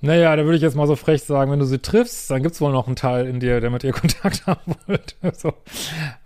Naja, 0.00 0.36
da 0.36 0.44
würde 0.44 0.56
ich 0.56 0.62
jetzt 0.62 0.76
mal 0.76 0.86
so 0.86 0.94
frech 0.94 1.24
sagen, 1.24 1.50
wenn 1.50 1.58
du 1.58 1.64
sie 1.64 1.80
triffst, 1.80 2.30
dann 2.30 2.42
gibt 2.42 2.54
es 2.54 2.60
wohl 2.60 2.70
noch 2.70 2.86
einen 2.86 2.94
Teil 2.94 3.26
in 3.26 3.40
dir, 3.40 3.60
der 3.60 3.70
mit 3.70 3.82
ihr 3.82 3.92
Kontakt 3.94 4.46
haben 4.46 4.74
wollte. 4.86 5.14
so. 5.36 5.54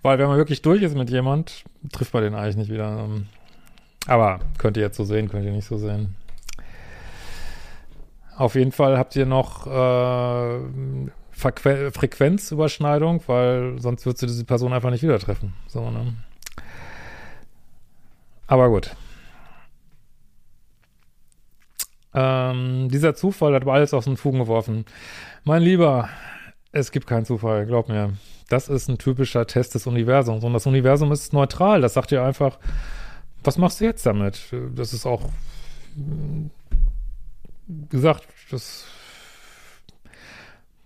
Weil 0.03 0.19
wenn 0.19 0.29
man 0.29 0.37
wirklich 0.37 0.61
durch 0.63 0.83
ist 0.83 0.97
mit 0.97 1.11
jemand, 1.11 1.65
trifft 1.91 2.13
man 2.13 2.23
den 2.23 2.35
eigentlich 2.35 2.57
nicht 2.57 2.71
wieder. 2.71 3.09
Aber 4.07 4.41
könnt 4.59 4.77
ihr 4.77 4.83
jetzt 4.83 4.97
so 4.97 5.05
sehen, 5.05 5.29
könnt 5.29 5.47
ihr 5.47 5.53
nicht 5.53 5.67
so 5.67 5.79
sehen. 5.79 6.17
Auf 8.37 8.57
jeden 8.57 8.73
Fall 8.73 8.99
habt 8.99 9.15
ihr 9.17 9.27
noch 9.27 9.67
äh, 9.67 10.61
Frequ 11.31 11.91
Frequenzüberschneidung, 11.93 13.23
weil 13.27 13.79
sonst 13.79 14.05
würdest 14.05 14.23
du 14.23 14.27
diese 14.27 14.45
Person 14.45 14.73
einfach 14.73 14.91
nicht 14.91 15.03
wieder 15.03 15.19
treffen. 15.19 15.55
So, 15.67 15.91
ne? 15.91 16.15
Aber 18.47 18.69
gut. 18.69 18.95
Ähm, 22.15 22.89
dieser 22.91 23.15
Zufall 23.15 23.55
hat 23.55 23.67
alles 23.67 23.95
aus 23.95 24.05
den 24.05 24.17
Fugen 24.17 24.39
geworfen. 24.41 24.85
Mein 25.45 25.63
Lieber, 25.63 26.09
es 26.73 26.93
gibt 26.93 27.07
keinen 27.07 27.25
Zufall, 27.25 27.67
glaub 27.67 27.89
mir. 27.89 28.13
Das 28.49 28.69
ist 28.69 28.89
ein 28.89 28.99
typischer 28.99 29.47
Test 29.47 29.75
des 29.75 29.87
Universums. 29.87 30.45
Und 30.45 30.53
das 30.53 30.67
Universum 30.67 31.11
ist 31.13 31.33
neutral. 31.33 31.81
Das 31.81 31.95
sagt 31.95 32.11
dir 32.11 32.23
einfach, 32.23 32.59
was 33.45 33.57
machst 33.57 33.81
du 33.81 33.85
jetzt 33.85 34.05
damit? 34.05 34.53
Das 34.75 34.93
ist 34.93 35.07
auch 35.07 35.31
gesagt, 37.89 38.27
das 38.51 38.85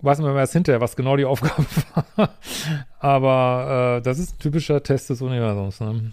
weiß 0.01 0.21
man 0.21 0.37
erst 0.37 0.53
hinterher, 0.53 0.81
was 0.81 0.95
genau 0.95 1.17
die 1.17 1.25
Aufgabe 1.25 1.65
war. 2.17 2.31
Aber 3.01 3.97
äh, 3.99 4.03
das 4.03 4.19
ist 4.19 4.37
ein 4.37 4.39
typischer 4.39 4.83
Test 4.83 5.11
des 5.11 5.23
Universums. 5.23 5.81
Ne? 5.81 6.13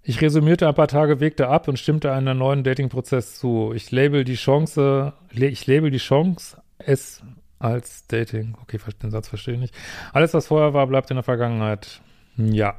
ich 0.02 0.20
resümierte 0.22 0.66
ein 0.66 0.74
paar 0.74 0.88
Tage, 0.88 1.20
wegte 1.20 1.48
ab 1.48 1.68
und 1.68 1.78
stimmte 1.78 2.10
einem 2.12 2.38
neuen 2.38 2.64
Dating-Prozess 2.64 3.38
zu. 3.38 3.72
Ich 3.74 3.90
label 3.90 4.24
die 4.24 4.36
Chance, 4.36 5.12
ich 5.30 5.66
label 5.66 5.90
die 5.90 5.98
Chance, 5.98 6.62
es 6.78 7.22
als 7.58 8.06
Dating. 8.06 8.56
Okay, 8.62 8.78
den 9.02 9.10
Satz 9.10 9.28
verstehe 9.28 9.54
ich 9.54 9.60
nicht. 9.60 9.74
Alles, 10.12 10.32
was 10.34 10.46
vorher 10.46 10.72
war, 10.74 10.86
bleibt 10.86 11.10
in 11.10 11.16
der 11.16 11.24
Vergangenheit. 11.24 12.00
Ja. 12.36 12.76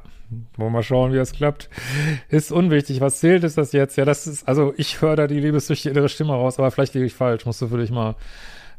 Wollen 0.56 0.70
wir 0.70 0.78
mal 0.78 0.82
schauen, 0.82 1.12
wie 1.12 1.16
das 1.16 1.32
klappt. 1.32 1.70
Ist 2.28 2.50
unwichtig. 2.50 3.00
Was 3.00 3.20
zählt, 3.20 3.44
ist 3.44 3.56
das 3.56 3.70
jetzt? 3.70 3.96
Ja, 3.96 4.04
das 4.04 4.26
ist, 4.26 4.48
also 4.48 4.74
ich 4.76 5.00
höre 5.00 5.14
da 5.14 5.28
die 5.28 5.38
liebessüchtige 5.38 5.92
innere 5.92 6.08
Stimme 6.08 6.32
raus, 6.32 6.58
aber 6.58 6.72
vielleicht 6.72 6.94
liege 6.94 7.06
ich 7.06 7.14
falsch. 7.14 7.46
Musst 7.46 7.62
du 7.62 7.68
für 7.68 7.78
dich 7.78 7.92
mal 7.92 8.16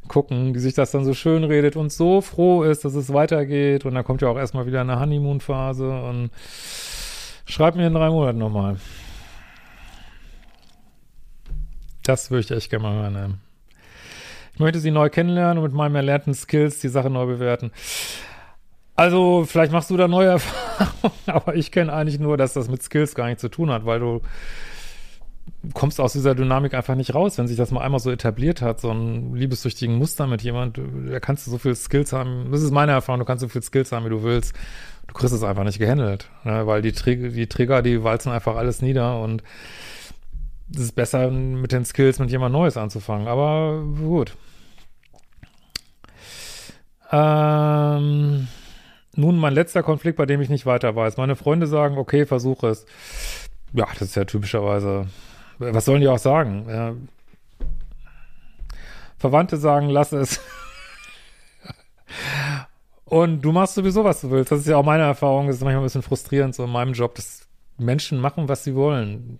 gucken, 0.07 0.53
die 0.53 0.59
sich 0.59 0.73
das 0.73 0.91
dann 0.91 1.05
so 1.05 1.13
schön 1.13 1.43
redet 1.43 1.75
und 1.75 1.91
so 1.91 2.21
froh 2.21 2.63
ist, 2.63 2.85
dass 2.85 2.95
es 2.95 3.13
weitergeht. 3.13 3.85
Und 3.85 3.95
dann 3.95 4.03
kommt 4.03 4.21
ja 4.21 4.29
auch 4.29 4.37
erstmal 4.37 4.65
wieder 4.65 4.81
eine 4.81 4.99
Honeymoon-Phase 4.99 5.89
und 6.03 6.29
schreib 7.45 7.75
mir 7.75 7.87
in 7.87 7.93
drei 7.93 8.09
Monaten 8.09 8.37
nochmal. 8.39 8.77
Das 12.03 12.31
würde 12.31 12.41
ich 12.41 12.51
echt 12.51 12.69
gerne 12.69 12.83
mal 12.83 12.95
hören. 13.01 13.13
Ne? 13.13 13.33
Ich 14.53 14.59
möchte 14.59 14.79
sie 14.79 14.91
neu 14.91 15.09
kennenlernen 15.09 15.57
und 15.57 15.65
mit 15.65 15.73
meinen 15.73 15.95
erlernten 15.95 16.33
Skills 16.33 16.79
die 16.79 16.87
Sache 16.87 17.09
neu 17.09 17.25
bewerten. 17.25 17.71
Also, 18.95 19.45
vielleicht 19.45 19.71
machst 19.71 19.91
du 19.91 19.97
da 19.97 20.07
neue 20.07 20.27
Erfahrungen, 20.29 21.13
aber 21.27 21.55
ich 21.55 21.71
kenne 21.71 21.93
eigentlich 21.93 22.19
nur, 22.19 22.37
dass 22.37 22.53
das 22.53 22.67
mit 22.67 22.81
Skills 22.81 23.13
gar 23.13 23.27
nichts 23.27 23.41
zu 23.41 23.49
tun 23.49 23.69
hat, 23.69 23.85
weil 23.85 23.99
du 23.99 24.21
kommst 25.73 25.99
aus 25.99 26.13
dieser 26.13 26.35
Dynamik 26.35 26.73
einfach 26.73 26.95
nicht 26.95 27.13
raus, 27.15 27.37
wenn 27.37 27.47
sich 27.47 27.57
das 27.57 27.71
mal 27.71 27.81
einmal 27.81 27.99
so 27.99 28.11
etabliert 28.11 28.61
hat, 28.61 28.79
so 28.81 28.91
ein 28.91 29.35
liebessüchtigen 29.35 29.95
Muster 29.95 30.27
mit 30.27 30.41
jemand, 30.41 30.79
da 31.09 31.19
kannst 31.19 31.47
du 31.47 31.51
so 31.51 31.57
viel 31.57 31.75
Skills 31.75 32.13
haben, 32.13 32.51
das 32.51 32.61
ist 32.61 32.71
meine 32.71 32.91
Erfahrung, 32.91 33.19
du 33.19 33.25
kannst 33.25 33.41
so 33.41 33.47
viel 33.47 33.63
Skills 33.63 33.91
haben, 33.91 34.05
wie 34.05 34.09
du 34.09 34.23
willst, 34.23 34.53
du 35.07 35.13
kriegst 35.13 35.33
es 35.33 35.43
einfach 35.43 35.63
nicht 35.63 35.79
gehandelt, 35.79 36.29
ne? 36.43 36.67
weil 36.67 36.81
die, 36.81 36.91
Trig 36.91 37.33
die 37.33 37.47
Trigger, 37.47 37.81
die 37.81 38.03
walzen 38.03 38.31
einfach 38.31 38.55
alles 38.55 38.81
nieder 38.81 39.19
und 39.21 39.43
es 40.73 40.81
ist 40.81 40.95
besser, 40.95 41.31
mit 41.31 41.71
den 41.71 41.85
Skills 41.85 42.19
mit 42.19 42.29
jemand 42.29 42.53
Neues 42.53 42.77
anzufangen, 42.77 43.27
aber 43.27 43.83
gut. 43.99 44.35
Ähm, 47.11 48.47
nun 49.15 49.37
mein 49.37 49.53
letzter 49.53 49.81
Konflikt, 49.81 50.17
bei 50.17 50.25
dem 50.25 50.41
ich 50.41 50.49
nicht 50.49 50.65
weiter 50.65 50.95
weiß. 50.95 51.17
Meine 51.17 51.35
Freunde 51.35 51.67
sagen, 51.67 51.97
okay, 51.97 52.25
versuche 52.25 52.67
es. 52.67 52.85
Ja, 53.73 53.87
das 53.93 54.09
ist 54.09 54.15
ja 54.15 54.25
typischerweise 54.25 55.07
was 55.59 55.85
sollen 55.85 56.01
die 56.01 56.07
auch 56.07 56.17
sagen? 56.17 56.65
Ja. 56.69 56.93
Verwandte 59.17 59.57
sagen, 59.57 59.89
lass 59.89 60.11
es. 60.11 60.39
Und 63.05 63.41
du 63.41 63.51
machst 63.51 63.75
sowieso, 63.75 64.03
was 64.03 64.21
du 64.21 64.29
willst. 64.31 64.51
Das 64.51 64.59
ist 64.59 64.67
ja 64.67 64.77
auch 64.77 64.83
meine 64.83 65.03
Erfahrung. 65.03 65.47
Das 65.47 65.55
ist 65.55 65.63
manchmal 65.63 65.81
ein 65.81 65.85
bisschen 65.85 66.01
frustrierend 66.01 66.53
so 66.53 66.65
in 66.65 66.69
meinem 66.69 66.93
Job, 66.93 67.15
dass 67.15 67.47
Menschen 67.77 68.19
machen, 68.19 68.49
was 68.49 68.63
sie 68.63 68.75
wollen. 68.75 69.39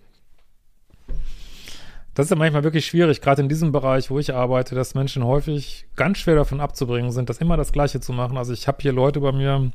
Das 2.14 2.26
ist 2.26 2.30
ja 2.30 2.36
manchmal 2.36 2.64
wirklich 2.64 2.86
schwierig, 2.86 3.20
gerade 3.20 3.42
in 3.42 3.48
diesem 3.48 3.70
Bereich, 3.70 4.10
wo 4.10 4.18
ich 4.18 4.34
arbeite, 4.34 4.74
dass 4.74 4.96
Menschen 4.96 5.24
häufig 5.24 5.86
ganz 5.94 6.18
schwer 6.18 6.34
davon 6.34 6.60
abzubringen 6.60 7.12
sind, 7.12 7.30
das 7.30 7.38
immer 7.38 7.56
das 7.56 7.70
Gleiche 7.70 8.00
zu 8.00 8.12
machen. 8.12 8.36
Also 8.36 8.52
ich 8.52 8.66
habe 8.66 8.78
hier 8.80 8.92
Leute 8.92 9.20
bei 9.20 9.30
mir, 9.30 9.70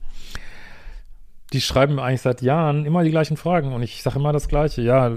die 1.54 1.62
schreiben 1.62 2.00
eigentlich 2.00 2.22
seit 2.22 2.42
Jahren 2.42 2.86
immer 2.86 3.04
die 3.04 3.12
gleichen 3.12 3.38
Fragen 3.38 3.72
und 3.72 3.82
ich 3.82 4.04
sage 4.04 4.20
immer 4.20 4.34
das 4.34 4.50
Gleiche. 4.50 4.82
Ja, 4.82 5.12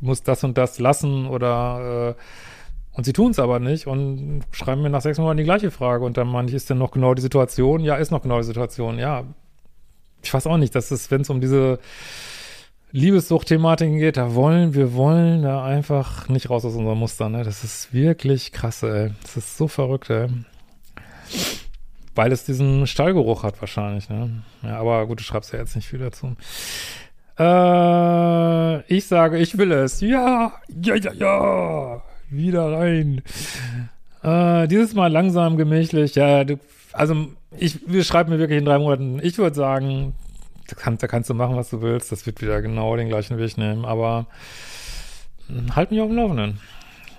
muss 0.00 0.22
das 0.22 0.44
und 0.44 0.58
das 0.58 0.78
lassen 0.78 1.26
oder 1.26 2.14
äh, 2.16 2.22
und 2.92 3.04
sie 3.04 3.12
tun 3.12 3.30
es 3.30 3.38
aber 3.38 3.58
nicht 3.58 3.86
und 3.86 4.42
schreiben 4.52 4.82
mir 4.82 4.88
nach 4.88 5.02
sechs 5.02 5.18
Monaten 5.18 5.36
die 5.36 5.44
gleiche 5.44 5.70
Frage 5.70 6.04
und 6.04 6.16
dann 6.16 6.28
meine 6.28 6.48
ich, 6.48 6.54
ist 6.54 6.70
denn 6.70 6.78
noch 6.78 6.92
genau 6.92 7.12
die 7.12 7.20
Situation? 7.20 7.84
Ja, 7.84 7.96
ist 7.96 8.10
noch 8.10 8.22
genau 8.22 8.38
die 8.38 8.46
Situation. 8.46 8.98
Ja, 8.98 9.24
ich 10.22 10.32
weiß 10.32 10.46
auch 10.46 10.56
nicht, 10.56 10.74
dass 10.74 10.90
es, 10.90 11.10
wenn 11.10 11.20
es 11.20 11.28
um 11.28 11.42
diese 11.42 11.78
Liebessucht-Thematiken 12.92 13.98
geht, 13.98 14.16
da 14.16 14.34
wollen 14.34 14.72
wir 14.72 14.94
wollen 14.94 15.42
da 15.42 15.62
einfach 15.62 16.28
nicht 16.30 16.48
raus 16.48 16.64
aus 16.64 16.74
unserem 16.74 16.98
Muster. 16.98 17.28
Ne? 17.28 17.44
Das 17.44 17.64
ist 17.64 17.92
wirklich 17.92 18.52
krass, 18.52 18.82
ey. 18.82 19.12
Das 19.22 19.36
ist 19.36 19.58
so 19.58 19.68
verrückt, 19.68 20.08
ey. 20.08 20.28
Weil 22.14 22.32
es 22.32 22.44
diesen 22.44 22.86
Stallgeruch 22.86 23.42
hat 23.42 23.60
wahrscheinlich, 23.60 24.08
ne? 24.08 24.42
Ja, 24.62 24.78
aber 24.78 25.06
gut, 25.06 25.20
du 25.20 25.24
schreibst 25.24 25.52
ja 25.52 25.58
jetzt 25.58 25.76
nicht 25.76 25.88
viel 25.88 25.98
dazu. 25.98 26.34
Äh, 27.38 28.94
ich 28.94 29.06
sage, 29.06 29.38
ich 29.38 29.58
will 29.58 29.72
es. 29.72 30.00
Ja, 30.00 30.52
ja, 30.82 30.94
ja, 30.94 31.12
ja. 31.12 32.02
Wieder 32.30 32.72
rein. 32.72 33.22
Äh, 34.22 34.68
dieses 34.68 34.94
Mal 34.94 35.12
langsam, 35.12 35.56
gemächlich. 35.56 36.14
Ja, 36.14 36.44
du, 36.44 36.58
also 36.92 37.28
ich, 37.58 37.88
wir 37.88 38.04
schreiben 38.04 38.30
mir 38.30 38.38
wirklich 38.38 38.58
in 38.58 38.64
drei 38.64 38.78
Monaten. 38.78 39.20
Ich 39.22 39.38
würde 39.38 39.54
sagen, 39.54 40.14
da 40.68 40.76
kannst, 40.76 41.02
da 41.02 41.06
kannst 41.06 41.30
du 41.30 41.34
machen, 41.34 41.56
was 41.56 41.70
du 41.70 41.82
willst. 41.82 42.10
Das 42.10 42.26
wird 42.26 42.40
wieder 42.40 42.62
genau 42.62 42.96
den 42.96 43.08
gleichen 43.08 43.38
Weg 43.38 43.56
nehmen. 43.58 43.84
Aber 43.84 44.26
hm, 45.48 45.76
halt 45.76 45.90
mich 45.90 46.00
auf 46.00 46.08
dem 46.08 46.16
Laufenden. 46.16 46.60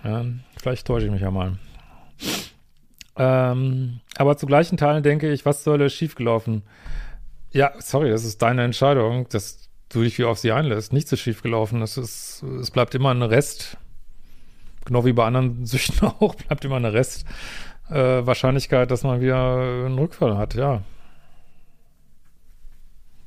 Ja, 0.04 0.26
vielleicht 0.58 0.88
täusche 0.88 1.06
ich 1.06 1.12
mich 1.12 1.22
ja 1.22 1.32
mal. 1.32 1.58
Ähm, 3.16 4.00
aber 4.18 4.38
zu 4.38 4.46
gleichen 4.46 4.78
Teilen 4.78 5.04
denke 5.04 5.32
ich, 5.32 5.46
was 5.46 5.64
soll 5.64 5.90
schiefgelaufen? 5.90 6.64
Ja, 7.52 7.72
sorry, 7.80 8.10
das 8.10 8.26
ist 8.26 8.42
deine 8.42 8.64
Entscheidung. 8.64 9.28
Das 9.30 9.67
du 9.90 10.04
dich 10.04 10.18
wie 10.18 10.26
auf 10.26 10.40
sie 10.40 10.52
einlässt. 10.52 10.94
Nichts 10.94 11.12
ist 11.12 11.22
schiefgelaufen. 11.22 11.82
Es 11.82 11.98
ist, 11.98 12.44
es 12.44 12.72
bleibt 12.72 12.96
immer 12.96 13.12
ein 13.12 13.22
Rest. 13.22 13.78
Genau 14.86 15.06
wie 15.06 15.14
bei 15.14 15.26
anderen 15.26 15.66
Süchten 15.68 16.08
auch, 16.08 16.36
bleibt 16.36 16.64
immer 16.66 16.78
eine 16.78 16.94
Restwahrscheinlichkeit, 16.94 18.88
äh, 18.88 18.88
dass 18.88 19.04
man 19.04 19.22
wieder 19.22 19.86
einen 19.86 20.00
Rückfall 20.00 20.38
hat, 20.38 20.56
ja. 20.56 20.82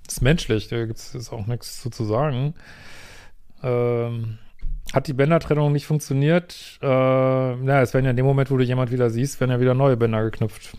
Das 0.04 0.14
ist 0.16 0.22
menschlich, 0.22 0.68
da 0.68 0.86
gibt 0.86 0.98
es 0.98 1.30
auch 1.30 1.46
nichts 1.46 1.82
zu, 1.82 1.90
zu 1.90 2.04
sagen. 2.04 2.54
Ähm, 3.62 4.38
hat 4.92 5.06
die 5.06 5.12
Bändertrennung 5.12 5.70
nicht 5.70 5.86
funktioniert? 5.86 6.78
Äh, 6.82 6.86
ja, 6.86 7.82
es 7.82 7.94
werden 7.94 8.06
ja 8.06 8.10
in 8.10 8.16
dem 8.16 8.26
Moment, 8.26 8.50
wo 8.50 8.56
du 8.56 8.64
jemand 8.64 8.90
wieder 8.90 9.10
siehst, 9.10 9.38
werden 9.40 9.52
ja 9.52 9.60
wieder 9.60 9.74
neue 9.74 9.96
Bänder 9.96 10.24
geknüpft. 10.24 10.76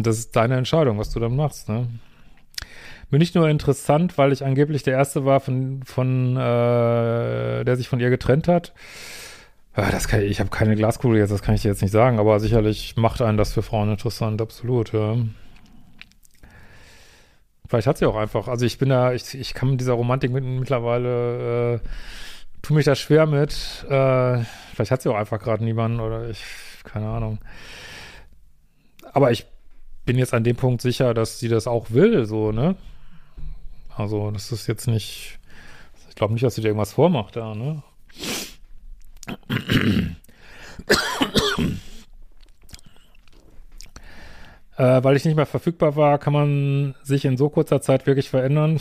Das 0.00 0.18
ist 0.18 0.34
deine 0.34 0.56
Entscheidung, 0.56 0.98
was 0.98 1.10
du 1.10 1.20
dann 1.20 1.36
machst, 1.36 1.68
ne? 1.68 1.88
Mir 3.10 3.18
nicht 3.18 3.34
nur 3.34 3.46
interessant, 3.50 4.16
weil 4.16 4.32
ich 4.32 4.42
angeblich 4.42 4.82
der 4.82 4.94
Erste 4.94 5.26
war, 5.26 5.40
von, 5.40 5.82
von 5.84 6.34
äh, 6.34 7.62
der 7.62 7.76
sich 7.76 7.88
von 7.88 8.00
ihr 8.00 8.08
getrennt 8.08 8.48
hat. 8.48 8.72
Ja, 9.76 9.90
das 9.90 10.08
kann 10.08 10.20
ich, 10.22 10.30
ich 10.30 10.40
habe 10.40 10.48
keine 10.48 10.76
Glaskugel 10.76 11.18
jetzt, 11.18 11.30
das 11.30 11.42
kann 11.42 11.54
ich 11.54 11.60
dir 11.60 11.68
jetzt 11.68 11.82
nicht 11.82 11.90
sagen, 11.90 12.18
aber 12.18 12.40
sicherlich 12.40 12.96
macht 12.96 13.20
einen 13.20 13.36
das 13.36 13.52
für 13.52 13.62
Frauen 13.62 13.90
interessant, 13.90 14.40
absolut, 14.40 14.94
ja. 14.94 15.16
Vielleicht 17.68 17.86
hat 17.86 17.98
sie 17.98 18.06
auch 18.06 18.16
einfach, 18.16 18.48
also 18.48 18.64
ich 18.64 18.78
bin 18.78 18.88
da, 18.88 19.12
ich, 19.12 19.34
ich 19.34 19.52
kann 19.52 19.70
mit 19.70 19.80
dieser 19.80 19.94
Romantik 19.94 20.30
mit, 20.30 20.44
mittlerweile, 20.44 21.74
äh, 21.74 21.78
tu 22.62 22.74
mich 22.74 22.84
da 22.86 22.94
schwer 22.94 23.26
mit. 23.26 23.84
Äh, 23.88 24.44
vielleicht 24.74 24.90
hat 24.90 25.02
sie 25.02 25.10
auch 25.10 25.16
einfach 25.16 25.38
gerade 25.38 25.64
niemanden 25.64 26.00
oder 26.00 26.30
ich, 26.30 26.44
keine 26.84 27.08
Ahnung. 27.08 27.38
Aber 29.12 29.30
ich 29.30 29.46
bin 30.04 30.18
jetzt 30.18 30.34
an 30.34 30.44
dem 30.44 30.56
Punkt 30.56 30.82
sicher, 30.82 31.14
dass 31.14 31.38
sie 31.38 31.48
das 31.48 31.66
auch 31.66 31.90
will, 31.90 32.26
so, 32.26 32.52
ne? 32.52 32.76
Also, 33.96 34.30
das 34.30 34.52
ist 34.52 34.66
jetzt 34.66 34.86
nicht, 34.86 35.38
ich 36.08 36.14
glaube 36.14 36.32
nicht, 36.34 36.44
dass 36.44 36.54
sie 36.54 36.60
dir 36.62 36.68
irgendwas 36.68 36.92
vormacht 36.92 37.36
da, 37.36 37.54
ne? 37.54 37.82
äh, 44.76 45.04
weil 45.04 45.16
ich 45.16 45.24
nicht 45.24 45.36
mehr 45.36 45.46
verfügbar 45.46 45.96
war, 45.96 46.18
kann 46.18 46.32
man 46.32 46.94
sich 47.02 47.24
in 47.24 47.36
so 47.36 47.48
kurzer 47.48 47.80
Zeit 47.80 48.06
wirklich 48.06 48.28
verändern. 48.30 48.80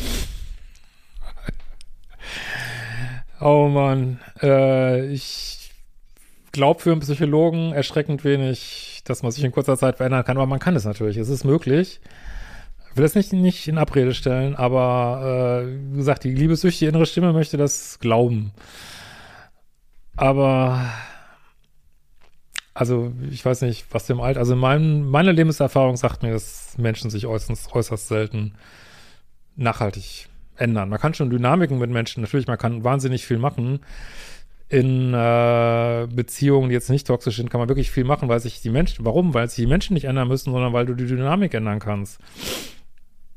oh 3.40 3.68
Mann, 3.68 4.20
äh, 4.42 5.06
ich 5.08 5.72
glaube 6.52 6.80
für 6.82 6.92
einen 6.92 7.02
Psychologen 7.02 7.74
erschreckend 7.74 8.24
wenig, 8.24 8.91
dass 9.12 9.24
man 9.24 9.32
sich 9.32 9.44
in 9.44 9.52
kurzer 9.52 9.78
Zeit 9.78 9.98
verändern 9.98 10.24
kann, 10.24 10.38
aber 10.38 10.48
man 10.48 10.60
kann 10.60 10.76
es 10.76 10.86
natürlich, 10.86 11.18
es 11.18 11.30
ist 11.30 11.44
möglich. 11.44 12.02
Ich 12.90 12.98
will 12.98 13.04
das 13.04 13.16
nicht, 13.16 13.32
nicht 13.32 13.68
in 13.68 13.78
Abrede 13.78 14.14
stellen, 14.14 14.56
aber 14.56 15.64
äh, 15.64 15.94
wie 15.94 15.98
gesagt, 15.98 16.24
die 16.24 16.34
liebessüchtige 16.34 16.90
innere 16.90 17.06
Stimme 17.06 17.32
möchte 17.32 17.58
das 17.58 18.00
glauben. 18.00 18.52
Aber 20.18 20.86
also 22.74 23.14
ich 23.30 23.46
weiß 23.46 23.62
nicht, 23.62 23.86
was 23.92 24.08
dem 24.08 24.20
Alter, 24.22 24.40
also 24.40 24.54
in 24.54 24.60
meinem, 24.60 25.10
meine 25.10 25.32
Lebenserfahrung 25.32 25.98
sagt 25.98 26.24
mir, 26.24 26.32
dass 26.32 26.78
Menschen 26.78 27.10
sich 27.10 27.28
äußerst, 27.28 27.74
äußerst 27.74 28.08
selten 28.08 28.56
nachhaltig 29.56 30.28
ändern. 30.56 30.90
Man 30.90 31.00
kann 31.00 31.14
schon 31.14 31.30
Dynamiken 31.30 31.80
mit 31.80 31.90
Menschen, 31.90 32.22
natürlich, 32.22 32.48
man 32.48 32.58
kann 32.58 32.84
wahnsinnig 32.84 33.26
viel 33.26 33.38
machen. 33.38 33.82
In 34.72 35.14
äh, 35.14 36.08
Beziehungen, 36.10 36.70
die 36.70 36.74
jetzt 36.74 36.90
nicht 36.90 37.06
toxisch 37.06 37.36
sind, 37.36 37.50
kann 37.50 37.60
man 37.60 37.68
wirklich 37.68 37.92
viel 37.92 38.06
machen, 38.06 38.30
weil 38.30 38.40
sich 38.40 38.62
die 38.62 38.70
Menschen, 38.70 39.04
warum? 39.04 39.34
Weil 39.34 39.50
sich 39.50 39.58
die 39.58 39.68
Menschen 39.68 39.96
nicht 39.96 40.06
ändern 40.06 40.30
müssen, 40.30 40.54
sondern 40.54 40.72
weil 40.72 40.86
du 40.86 40.94
die 40.94 41.08
Dynamik 41.08 41.54
ändern 41.54 41.80
kannst. 41.80 42.20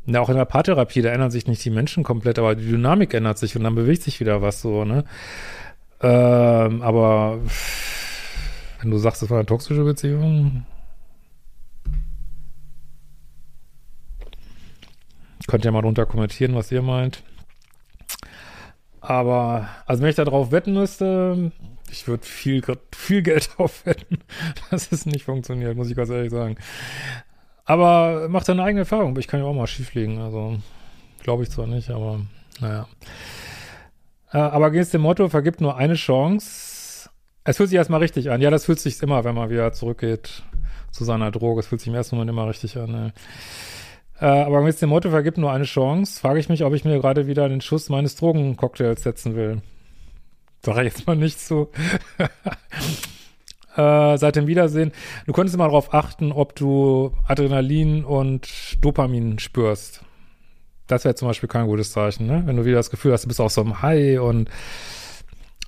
Ja, 0.06 0.20
auch 0.20 0.28
in 0.28 0.36
der 0.36 0.44
Paartherapie, 0.44 1.02
da 1.02 1.08
ändern 1.10 1.32
sich 1.32 1.48
nicht 1.48 1.64
die 1.64 1.70
Menschen 1.70 2.04
komplett, 2.04 2.38
aber 2.38 2.54
die 2.54 2.68
Dynamik 2.68 3.14
ändert 3.14 3.38
sich 3.38 3.56
und 3.56 3.64
dann 3.64 3.74
bewegt 3.74 4.02
sich 4.02 4.20
wieder 4.20 4.42
was 4.42 4.60
so, 4.60 4.84
ne? 4.84 5.04
Ähm, 6.02 6.82
aber 6.82 7.40
wenn 8.80 8.92
du 8.92 8.98
sagst, 8.98 9.22
das 9.22 9.30
war 9.30 9.38
eine 9.38 9.46
toxische 9.46 9.82
Beziehung, 9.82 10.64
könnt 15.48 15.64
ihr 15.64 15.72
mal 15.72 15.82
drunter 15.82 16.06
kommentieren, 16.06 16.54
was 16.54 16.70
ihr 16.70 16.82
meint. 16.82 17.24
Aber, 19.06 19.68
also 19.84 20.02
wenn 20.02 20.08
ich 20.08 20.16
da 20.16 20.24
drauf 20.24 20.50
wetten 20.50 20.72
müsste, 20.72 21.52
ich 21.90 22.08
würde 22.08 22.24
viel, 22.24 22.62
viel 22.96 23.22
Geld 23.22 23.50
aufwetten, 23.58 24.18
dass 24.70 24.90
es 24.92 25.04
nicht 25.04 25.24
funktioniert, 25.24 25.76
muss 25.76 25.90
ich 25.90 25.96
ganz 25.96 26.08
ehrlich 26.08 26.30
sagen. 26.30 26.56
Aber 27.66 28.28
mach 28.30 28.44
deine 28.44 28.62
eigene 28.62 28.80
Erfahrung. 28.80 29.18
Ich 29.18 29.28
kann 29.28 29.40
ja 29.40 29.46
auch 29.46 29.54
mal 29.54 29.66
schief 29.66 29.92
liegen. 29.94 30.20
Also, 30.20 30.56
glaube 31.22 31.42
ich 31.42 31.50
zwar 31.50 31.66
nicht, 31.66 31.90
aber 31.90 32.20
naja. 32.60 32.88
Äh, 34.32 34.38
aber 34.38 34.70
geht's 34.70 34.90
dem 34.90 35.02
Motto, 35.02 35.28
vergibt 35.28 35.60
nur 35.60 35.76
eine 35.76 35.94
Chance. 35.94 37.10
Es 37.44 37.58
fühlt 37.58 37.68
sich 37.68 37.76
erstmal 37.76 38.00
richtig 38.00 38.30
an. 38.30 38.40
Ja, 38.40 38.50
das 38.50 38.64
fühlt 38.64 38.80
sich 38.80 39.02
immer, 39.02 39.24
wenn 39.24 39.34
man 39.34 39.50
wieder 39.50 39.72
zurückgeht 39.72 40.42
zu 40.90 41.04
seiner 41.04 41.30
Droge. 41.30 41.60
Es 41.60 41.66
fühlt 41.66 41.82
sich 41.82 41.88
im 41.88 41.94
ersten 41.94 42.16
Moment 42.16 42.30
immer 42.30 42.48
richtig 42.48 42.78
an. 42.78 42.90
Ne? 42.90 43.12
Äh, 44.20 44.26
aber 44.26 44.58
gemäß 44.58 44.76
dem 44.76 44.90
Motto, 44.90 45.10
vergibt 45.10 45.38
nur 45.38 45.52
eine 45.52 45.64
Chance, 45.64 46.20
frage 46.20 46.38
ich 46.38 46.48
mich, 46.48 46.64
ob 46.64 46.72
ich 46.74 46.84
mir 46.84 46.98
gerade 47.00 47.26
wieder 47.26 47.48
den 47.48 47.60
Schuss 47.60 47.88
meines 47.88 48.16
Drogencocktails 48.16 49.02
setzen 49.02 49.34
will. 49.34 49.60
Sag 50.62 50.78
ich 50.78 50.84
jetzt 50.84 51.06
mal 51.06 51.16
nicht 51.16 51.40
so. 51.40 51.70
äh, 53.76 54.16
seit 54.16 54.36
dem 54.36 54.46
Wiedersehen. 54.46 54.92
Du 55.26 55.32
könntest 55.32 55.54
immer 55.54 55.64
darauf 55.64 55.92
achten, 55.92 56.32
ob 56.32 56.54
du 56.54 57.12
Adrenalin 57.26 58.04
und 58.04 58.48
Dopamin 58.80 59.38
spürst. 59.38 60.02
Das 60.86 61.04
wäre 61.04 61.14
zum 61.14 61.28
Beispiel 61.28 61.48
kein 61.48 61.66
gutes 61.66 61.92
Zeichen, 61.92 62.26
ne? 62.26 62.42
Wenn 62.46 62.56
du 62.56 62.64
wieder 62.64 62.76
das 62.76 62.90
Gefühl 62.90 63.12
hast, 63.12 63.24
du 63.24 63.28
bist 63.28 63.40
auf 63.40 63.52
so 63.52 63.62
einem 63.62 63.82
High 63.82 64.20
und 64.20 64.48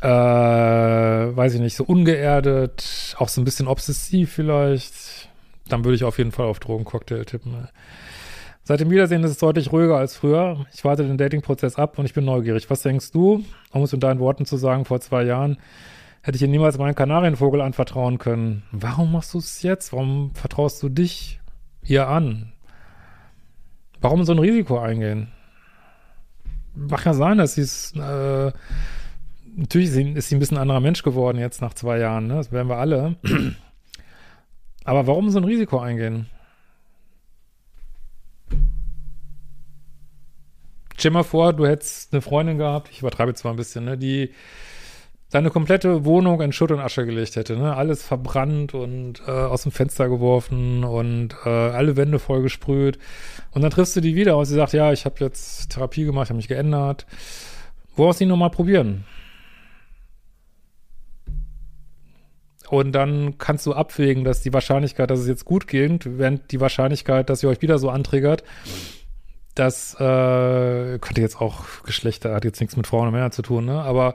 äh, 0.03 0.07
weiß 0.09 1.55
ich 1.55 1.61
nicht, 1.61 1.75
so 1.75 1.85
ungeerdet, 1.85 3.17
auch 3.19 3.29
so 3.29 3.41
ein 3.41 3.45
bisschen 3.45 3.67
obsessiv 3.67 4.33
vielleicht, 4.33 5.31
dann 5.69 5.85
würde 5.85 5.97
ich 5.97 6.05
auf 6.05 6.19
jeden 6.19 6.33
Fall 6.33 6.47
auf 6.47 6.61
Drogencocktail 6.61 7.25
tippen. 7.25 7.53
Ne? 7.53 7.69
Seit 8.69 8.81
dem 8.81 8.91
Wiedersehen 8.91 9.23
ist 9.23 9.31
es 9.31 9.39
deutlich 9.39 9.71
ruhiger 9.71 9.97
als 9.97 10.17
früher. 10.17 10.67
Ich 10.75 10.85
warte 10.85 11.07
den 11.07 11.17
Dating-Prozess 11.17 11.77
ab 11.77 12.01
und 12.01 12.05
ich 12.05 12.15
bin 12.15 12.25
neugierig. 12.25 12.69
Was 12.69 12.83
denkst 12.83 13.13
du? 13.13 13.45
Um 13.71 13.85
es 13.85 13.93
in 13.93 14.01
deinen 14.01 14.19
Worten 14.19 14.45
zu 14.45 14.57
sagen, 14.57 14.85
vor 14.85 15.01
zwei 15.01 15.23
Jahren 15.23 15.59
hätte 16.23 16.35
ich 16.35 16.41
dir 16.41 16.49
niemals 16.49 16.77
meinen 16.77 16.97
Kanarienvogel 16.97 17.61
anvertrauen 17.61 18.19
können. 18.19 18.65
Warum 18.73 19.13
machst 19.13 19.35
du 19.35 19.39
es 19.39 19.63
jetzt? 19.63 19.93
Warum 19.93 20.35
vertraust 20.35 20.83
du 20.83 20.89
dich 20.89 21.39
ihr 21.85 22.09
an? 22.09 22.55
Warum 24.01 24.25
so 24.25 24.33
ein 24.33 24.41
Risiko 24.41 24.81
eingehen? 24.81 25.29
Mag 26.75 27.05
ja 27.05 27.15
sein, 27.15 27.39
dass 27.39 27.55
sie 27.55 27.61
es, 27.61 27.93
äh, 27.93 28.53
natürlich 29.55 29.95
ist 29.95 30.29
sie 30.29 30.35
ein 30.35 30.41
bisschen 30.41 30.59
anderer 30.59 30.81
Mensch 30.81 31.05
geworden 31.05 31.39
jetzt 31.39 31.63
nach 31.63 31.75
zwei 31.75 31.99
Jahren, 31.99 32.27
ne? 32.27 32.35
Das 32.35 32.51
werden 32.51 32.67
wir 32.67 32.79
alle. 32.79 33.15
Aber 34.85 35.07
warum 35.07 35.31
so 35.31 35.39
ein 35.39 35.45
Risiko 35.45 35.79
eingehen? 35.79 36.27
Stell 40.99 41.11
mal 41.11 41.23
vor, 41.23 41.53
du 41.53 41.67
hättest 41.67 42.13
eine 42.13 42.23
Freundin 42.23 42.59
gehabt, 42.59 42.89
ich 42.91 43.01
übertreibe 43.01 43.35
zwar 43.35 43.53
ein 43.53 43.57
bisschen, 43.57 43.85
ne, 43.85 43.99
die 43.99 44.33
seine 45.29 45.51
komplette 45.51 46.05
Wohnung 46.05 46.41
in 46.41 46.53
Schutt 46.53 46.71
und 46.71 46.79
Asche 46.79 47.05
gelegt 47.05 47.37
hätte, 47.37 47.57
ne? 47.57 47.77
Alles 47.77 48.05
verbrannt 48.05 48.75
und 48.75 49.21
äh, 49.27 49.31
aus 49.31 49.65
dem 49.65 49.73
Fenster 49.73 50.09
geworfen 50.09 50.85
und 50.85 51.35
äh, 51.45 51.49
alle 51.49 51.97
Wände 51.97 52.19
vollgesprüht. 52.19 52.99
Und 53.51 53.63
dann 53.63 53.73
triffst 53.73 53.97
du 53.97 54.01
die 54.01 54.15
wieder 54.15 54.37
und 54.37 54.45
sie 54.45 54.55
sagt, 54.55 54.73
ja, 54.73 54.93
ich 54.93 55.05
habe 55.05 55.17
jetzt 55.21 55.71
Therapie 55.71 56.05
gemacht, 56.05 56.29
habe 56.29 56.37
mich 56.37 56.49
geändert. 56.49 57.07
Woraus 57.97 58.19
sie 58.19 58.27
nochmal 58.27 58.51
probieren? 58.51 59.05
Und 62.69 62.93
dann 62.93 63.39
kannst 63.39 63.67
du 63.67 63.75
abwägen, 63.75 64.25
dass 64.25 64.43
die 64.43 64.53
Wahrscheinlichkeit, 64.53 65.11
dass 65.11 65.21
es 65.21 65.29
jetzt 65.29 65.45
gut 65.45 65.67
geht, 65.67 66.19
während 66.19 66.51
die 66.51 66.61
Wahrscheinlichkeit, 66.61 67.31
dass 67.31 67.43
ihr 67.43 67.49
euch 67.49 67.63
wieder 67.63 67.79
so 67.79 67.91
antriggert, 67.91 68.43
das 69.57 69.95
äh, 69.95 70.99
könnte 70.99 71.21
jetzt 71.21 71.41
auch 71.41 71.65
Geschlechter, 71.85 72.35
hat 72.35 72.45
jetzt 72.45 72.61
nichts 72.61 72.77
mit 72.77 72.87
Frauen 72.87 73.09
und 73.09 73.13
Männern 73.15 73.33
zu 73.33 73.43
tun, 73.43 73.65
ne? 73.65 73.83
Aber 73.83 74.15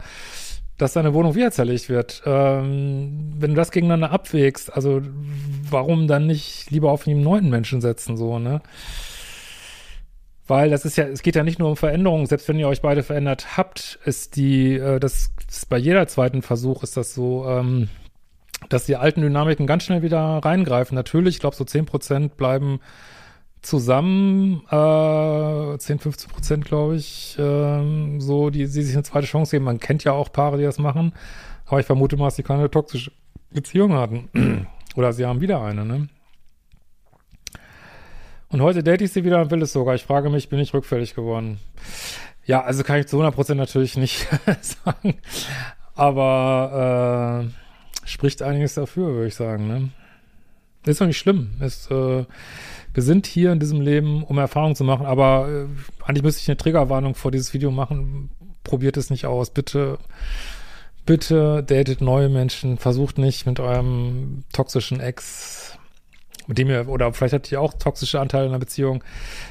dass 0.77 0.93
deine 0.93 1.13
Wohnung 1.13 1.35
wieder 1.35 1.51
zerlegt 1.51 1.89
wird. 1.89 2.23
Ähm, 2.25 3.33
wenn 3.37 3.51
du 3.51 3.55
das 3.55 3.71
gegeneinander 3.71 4.11
abwägst, 4.11 4.73
also 4.73 5.01
warum 5.69 6.07
dann 6.07 6.25
nicht 6.25 6.71
lieber 6.71 6.91
auf 6.91 7.07
einen 7.07 7.21
neuen 7.21 7.49
Menschen 7.49 7.81
setzen, 7.81 8.17
so, 8.17 8.39
ne? 8.39 8.61
Weil 10.47 10.69
das 10.69 10.85
ist 10.85 10.97
ja, 10.97 11.05
es 11.05 11.21
geht 11.23 11.35
ja 11.35 11.43
nicht 11.43 11.59
nur 11.59 11.69
um 11.69 11.77
Veränderungen, 11.77 12.25
selbst 12.25 12.47
wenn 12.47 12.59
ihr 12.59 12.67
euch 12.67 12.81
beide 12.81 13.03
verändert 13.03 13.57
habt, 13.57 13.99
ist 14.05 14.35
die, 14.35 14.73
äh, 14.75 14.99
das 14.99 15.31
ist 15.49 15.69
bei 15.69 15.77
jeder 15.77 16.07
zweiten 16.07 16.41
Versuch 16.41 16.83
ist 16.83 16.97
das 16.97 17.13
so, 17.13 17.47
ähm, 17.47 17.89
dass 18.69 18.85
die 18.85 18.95
alten 18.95 19.21
Dynamiken 19.21 19.65
ganz 19.65 19.83
schnell 19.83 20.03
wieder 20.03 20.19
reingreifen. 20.19 20.95
Natürlich, 20.95 21.35
ich 21.35 21.41
glaube, 21.41 21.55
so 21.55 21.63
zehn 21.63 21.85
Prozent 21.85 22.37
bleiben 22.37 22.79
zusammen, 23.61 24.63
äh, 24.69 25.77
10, 25.77 25.99
15 25.99 26.31
Prozent, 26.31 26.65
glaube 26.65 26.95
ich, 26.95 27.37
äh, 27.37 28.19
so, 28.19 28.49
die, 28.49 28.59
die 28.59 28.65
sich 28.65 28.93
eine 28.93 29.03
zweite 29.03 29.27
Chance 29.27 29.51
geben. 29.51 29.65
Man 29.65 29.79
kennt 29.79 30.03
ja 30.03 30.13
auch 30.13 30.31
Paare, 30.31 30.57
die 30.57 30.63
das 30.63 30.79
machen, 30.79 31.13
aber 31.65 31.79
ich 31.79 31.85
vermute 31.85 32.17
mal, 32.17 32.25
dass 32.25 32.35
sie 32.35 32.43
keine 32.43 32.69
toxische 32.69 33.11
Beziehung 33.51 33.93
hatten. 33.93 34.67
Oder 34.95 35.13
sie 35.13 35.25
haben 35.25 35.41
wieder 35.41 35.61
eine, 35.61 35.85
ne? 35.85 36.09
Und 38.49 38.61
heute 38.61 38.83
date 38.83 39.01
ich 39.01 39.13
sie 39.13 39.23
wieder 39.23 39.41
und 39.41 39.49
will 39.51 39.61
es 39.61 39.71
sogar. 39.71 39.95
Ich 39.95 40.03
frage 40.03 40.29
mich, 40.29 40.49
bin 40.49 40.59
ich 40.59 40.73
rückfällig 40.73 41.15
geworden? 41.15 41.59
Ja, 42.43 42.61
also 42.63 42.83
kann 42.83 42.99
ich 42.99 43.07
zu 43.07 43.15
100 43.15 43.33
Prozent 43.33 43.57
natürlich 43.57 43.95
nicht 43.95 44.27
sagen. 44.61 45.15
Aber 45.95 47.45
äh, 47.45 48.07
spricht 48.07 48.41
einiges 48.41 48.73
dafür, 48.73 49.13
würde 49.13 49.27
ich 49.27 49.35
sagen, 49.35 49.67
ne? 49.67 49.89
Ist 50.85 50.99
doch 50.99 51.05
nicht 51.05 51.19
schlimm. 51.19 51.51
Ist, 51.61 51.91
äh, 51.91 52.25
wir 52.93 53.03
sind 53.03 53.25
hier 53.25 53.51
in 53.51 53.59
diesem 53.59 53.81
Leben, 53.81 54.23
um 54.23 54.37
Erfahrung 54.37 54.75
zu 54.75 54.83
machen, 54.83 55.05
aber 55.05 55.47
äh, 55.49 56.03
eigentlich 56.05 56.23
müsste 56.23 56.41
ich 56.41 56.49
eine 56.49 56.57
Triggerwarnung 56.57 57.15
vor 57.15 57.31
dieses 57.31 57.53
Video 57.53 57.71
machen. 57.71 58.29
Probiert 58.63 58.97
es 58.97 59.09
nicht 59.09 59.25
aus. 59.25 59.49
Bitte, 59.49 59.97
bitte 61.05 61.63
datet 61.63 62.01
neue 62.01 62.29
Menschen. 62.29 62.77
Versucht 62.77 63.17
nicht 63.17 63.45
mit 63.45 63.59
eurem 63.59 64.43
toxischen 64.53 64.99
Ex, 64.99 65.77
mit 66.47 66.57
dem 66.57 66.69
ihr, 66.69 66.87
oder 66.89 67.13
vielleicht 67.13 67.33
hattet 67.33 67.51
ihr 67.51 67.61
auch 67.61 67.73
toxische 67.73 68.19
Anteile 68.19 68.45
in 68.45 68.51
der 68.51 68.59
Beziehung. 68.59 69.03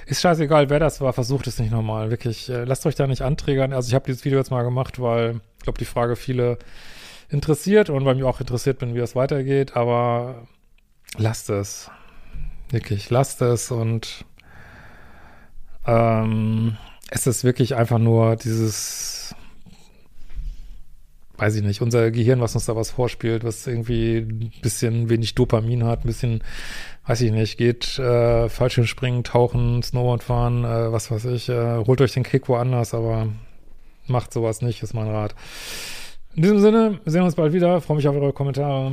Ist 0.07 0.21
scheißegal, 0.21 0.69
wer 0.69 0.79
das 0.79 1.01
war. 1.01 1.13
Versucht 1.13 1.47
es 1.47 1.59
nicht 1.59 1.73
nochmal. 1.73 2.11
Wirklich, 2.11 2.49
äh, 2.51 2.65
lasst 2.65 2.85
euch 2.87 2.95
da 2.95 3.07
nicht 3.07 3.23
anträgern. 3.23 3.73
Also 3.73 3.89
ich 3.89 3.95
habe 3.95 4.05
dieses 4.07 4.25
Video 4.25 4.39
jetzt 4.39 4.51
mal 4.51 4.63
gemacht, 4.63 5.01
weil 5.01 5.41
ich 5.59 5.65
glaube, 5.65 5.79
die 5.79 5.87
Frage 5.87 6.15
viele 6.15 6.59
interessiert 7.31 7.91
und 7.91 8.05
weil 8.05 8.17
mich 8.17 8.25
auch 8.25 8.41
interessiert 8.41 8.79
bin, 8.79 8.95
wie 8.95 8.99
das 8.99 9.15
weitergeht, 9.15 9.77
aber 9.77 10.47
lasst 11.17 11.49
es. 11.49 11.91
Wirklich, 12.71 13.11
lasst 13.11 13.43
es 13.43 13.71
und 13.71 14.25
ähm, 15.87 16.77
es 17.11 17.27
ist 17.27 17.43
wirklich 17.43 17.75
einfach 17.75 17.99
nur 17.99 18.37
dieses, 18.37 19.35
weiß 21.39 21.57
ich 21.57 21.63
nicht, 21.63 21.83
unser 21.83 22.11
Gehirn, 22.11 22.41
was 22.41 22.55
uns 22.55 22.67
da 22.67 22.77
was 22.77 22.91
vorspielt, 22.91 23.43
was 23.43 23.67
irgendwie 23.67 24.19
ein 24.19 24.53
bisschen 24.63 25.09
wenig 25.09 25.35
Dopamin 25.35 25.85
hat, 25.85 26.05
ein 26.05 26.07
bisschen 26.07 26.45
weiß 27.07 27.23
ich 27.23 27.33
nicht, 27.33 27.57
geht 27.57 27.99
äh, 27.99 28.49
Fallschirmspringen, 28.49 29.25
Tauchen, 29.25 29.83
Snowboard 29.83 30.23
fahren, 30.23 30.65
äh, 30.65 30.93
was 30.93 31.11
weiß 31.11 31.25
ich, 31.25 31.49
äh, 31.49 31.79
holt 31.85 32.01
euch 32.01 32.13
den 32.13 32.23
Kick 32.23 32.49
woanders, 32.49 32.95
aber 32.95 33.29
macht 34.07 34.33
sowas 34.33 34.63
nicht, 34.63 34.83
ist 34.83 34.95
mein 34.95 35.09
Rat. 35.09 35.35
In 36.37 36.43
diesem 36.43 36.61
Sinne, 36.61 37.01
wir 37.03 37.11
sehen 37.11 37.23
uns 37.23 37.35
bald 37.35 37.53
wieder. 37.53 37.81
Freue 37.81 37.97
mich 37.97 38.07
auf 38.07 38.15
eure 38.15 38.33
Kommentare. 38.33 38.93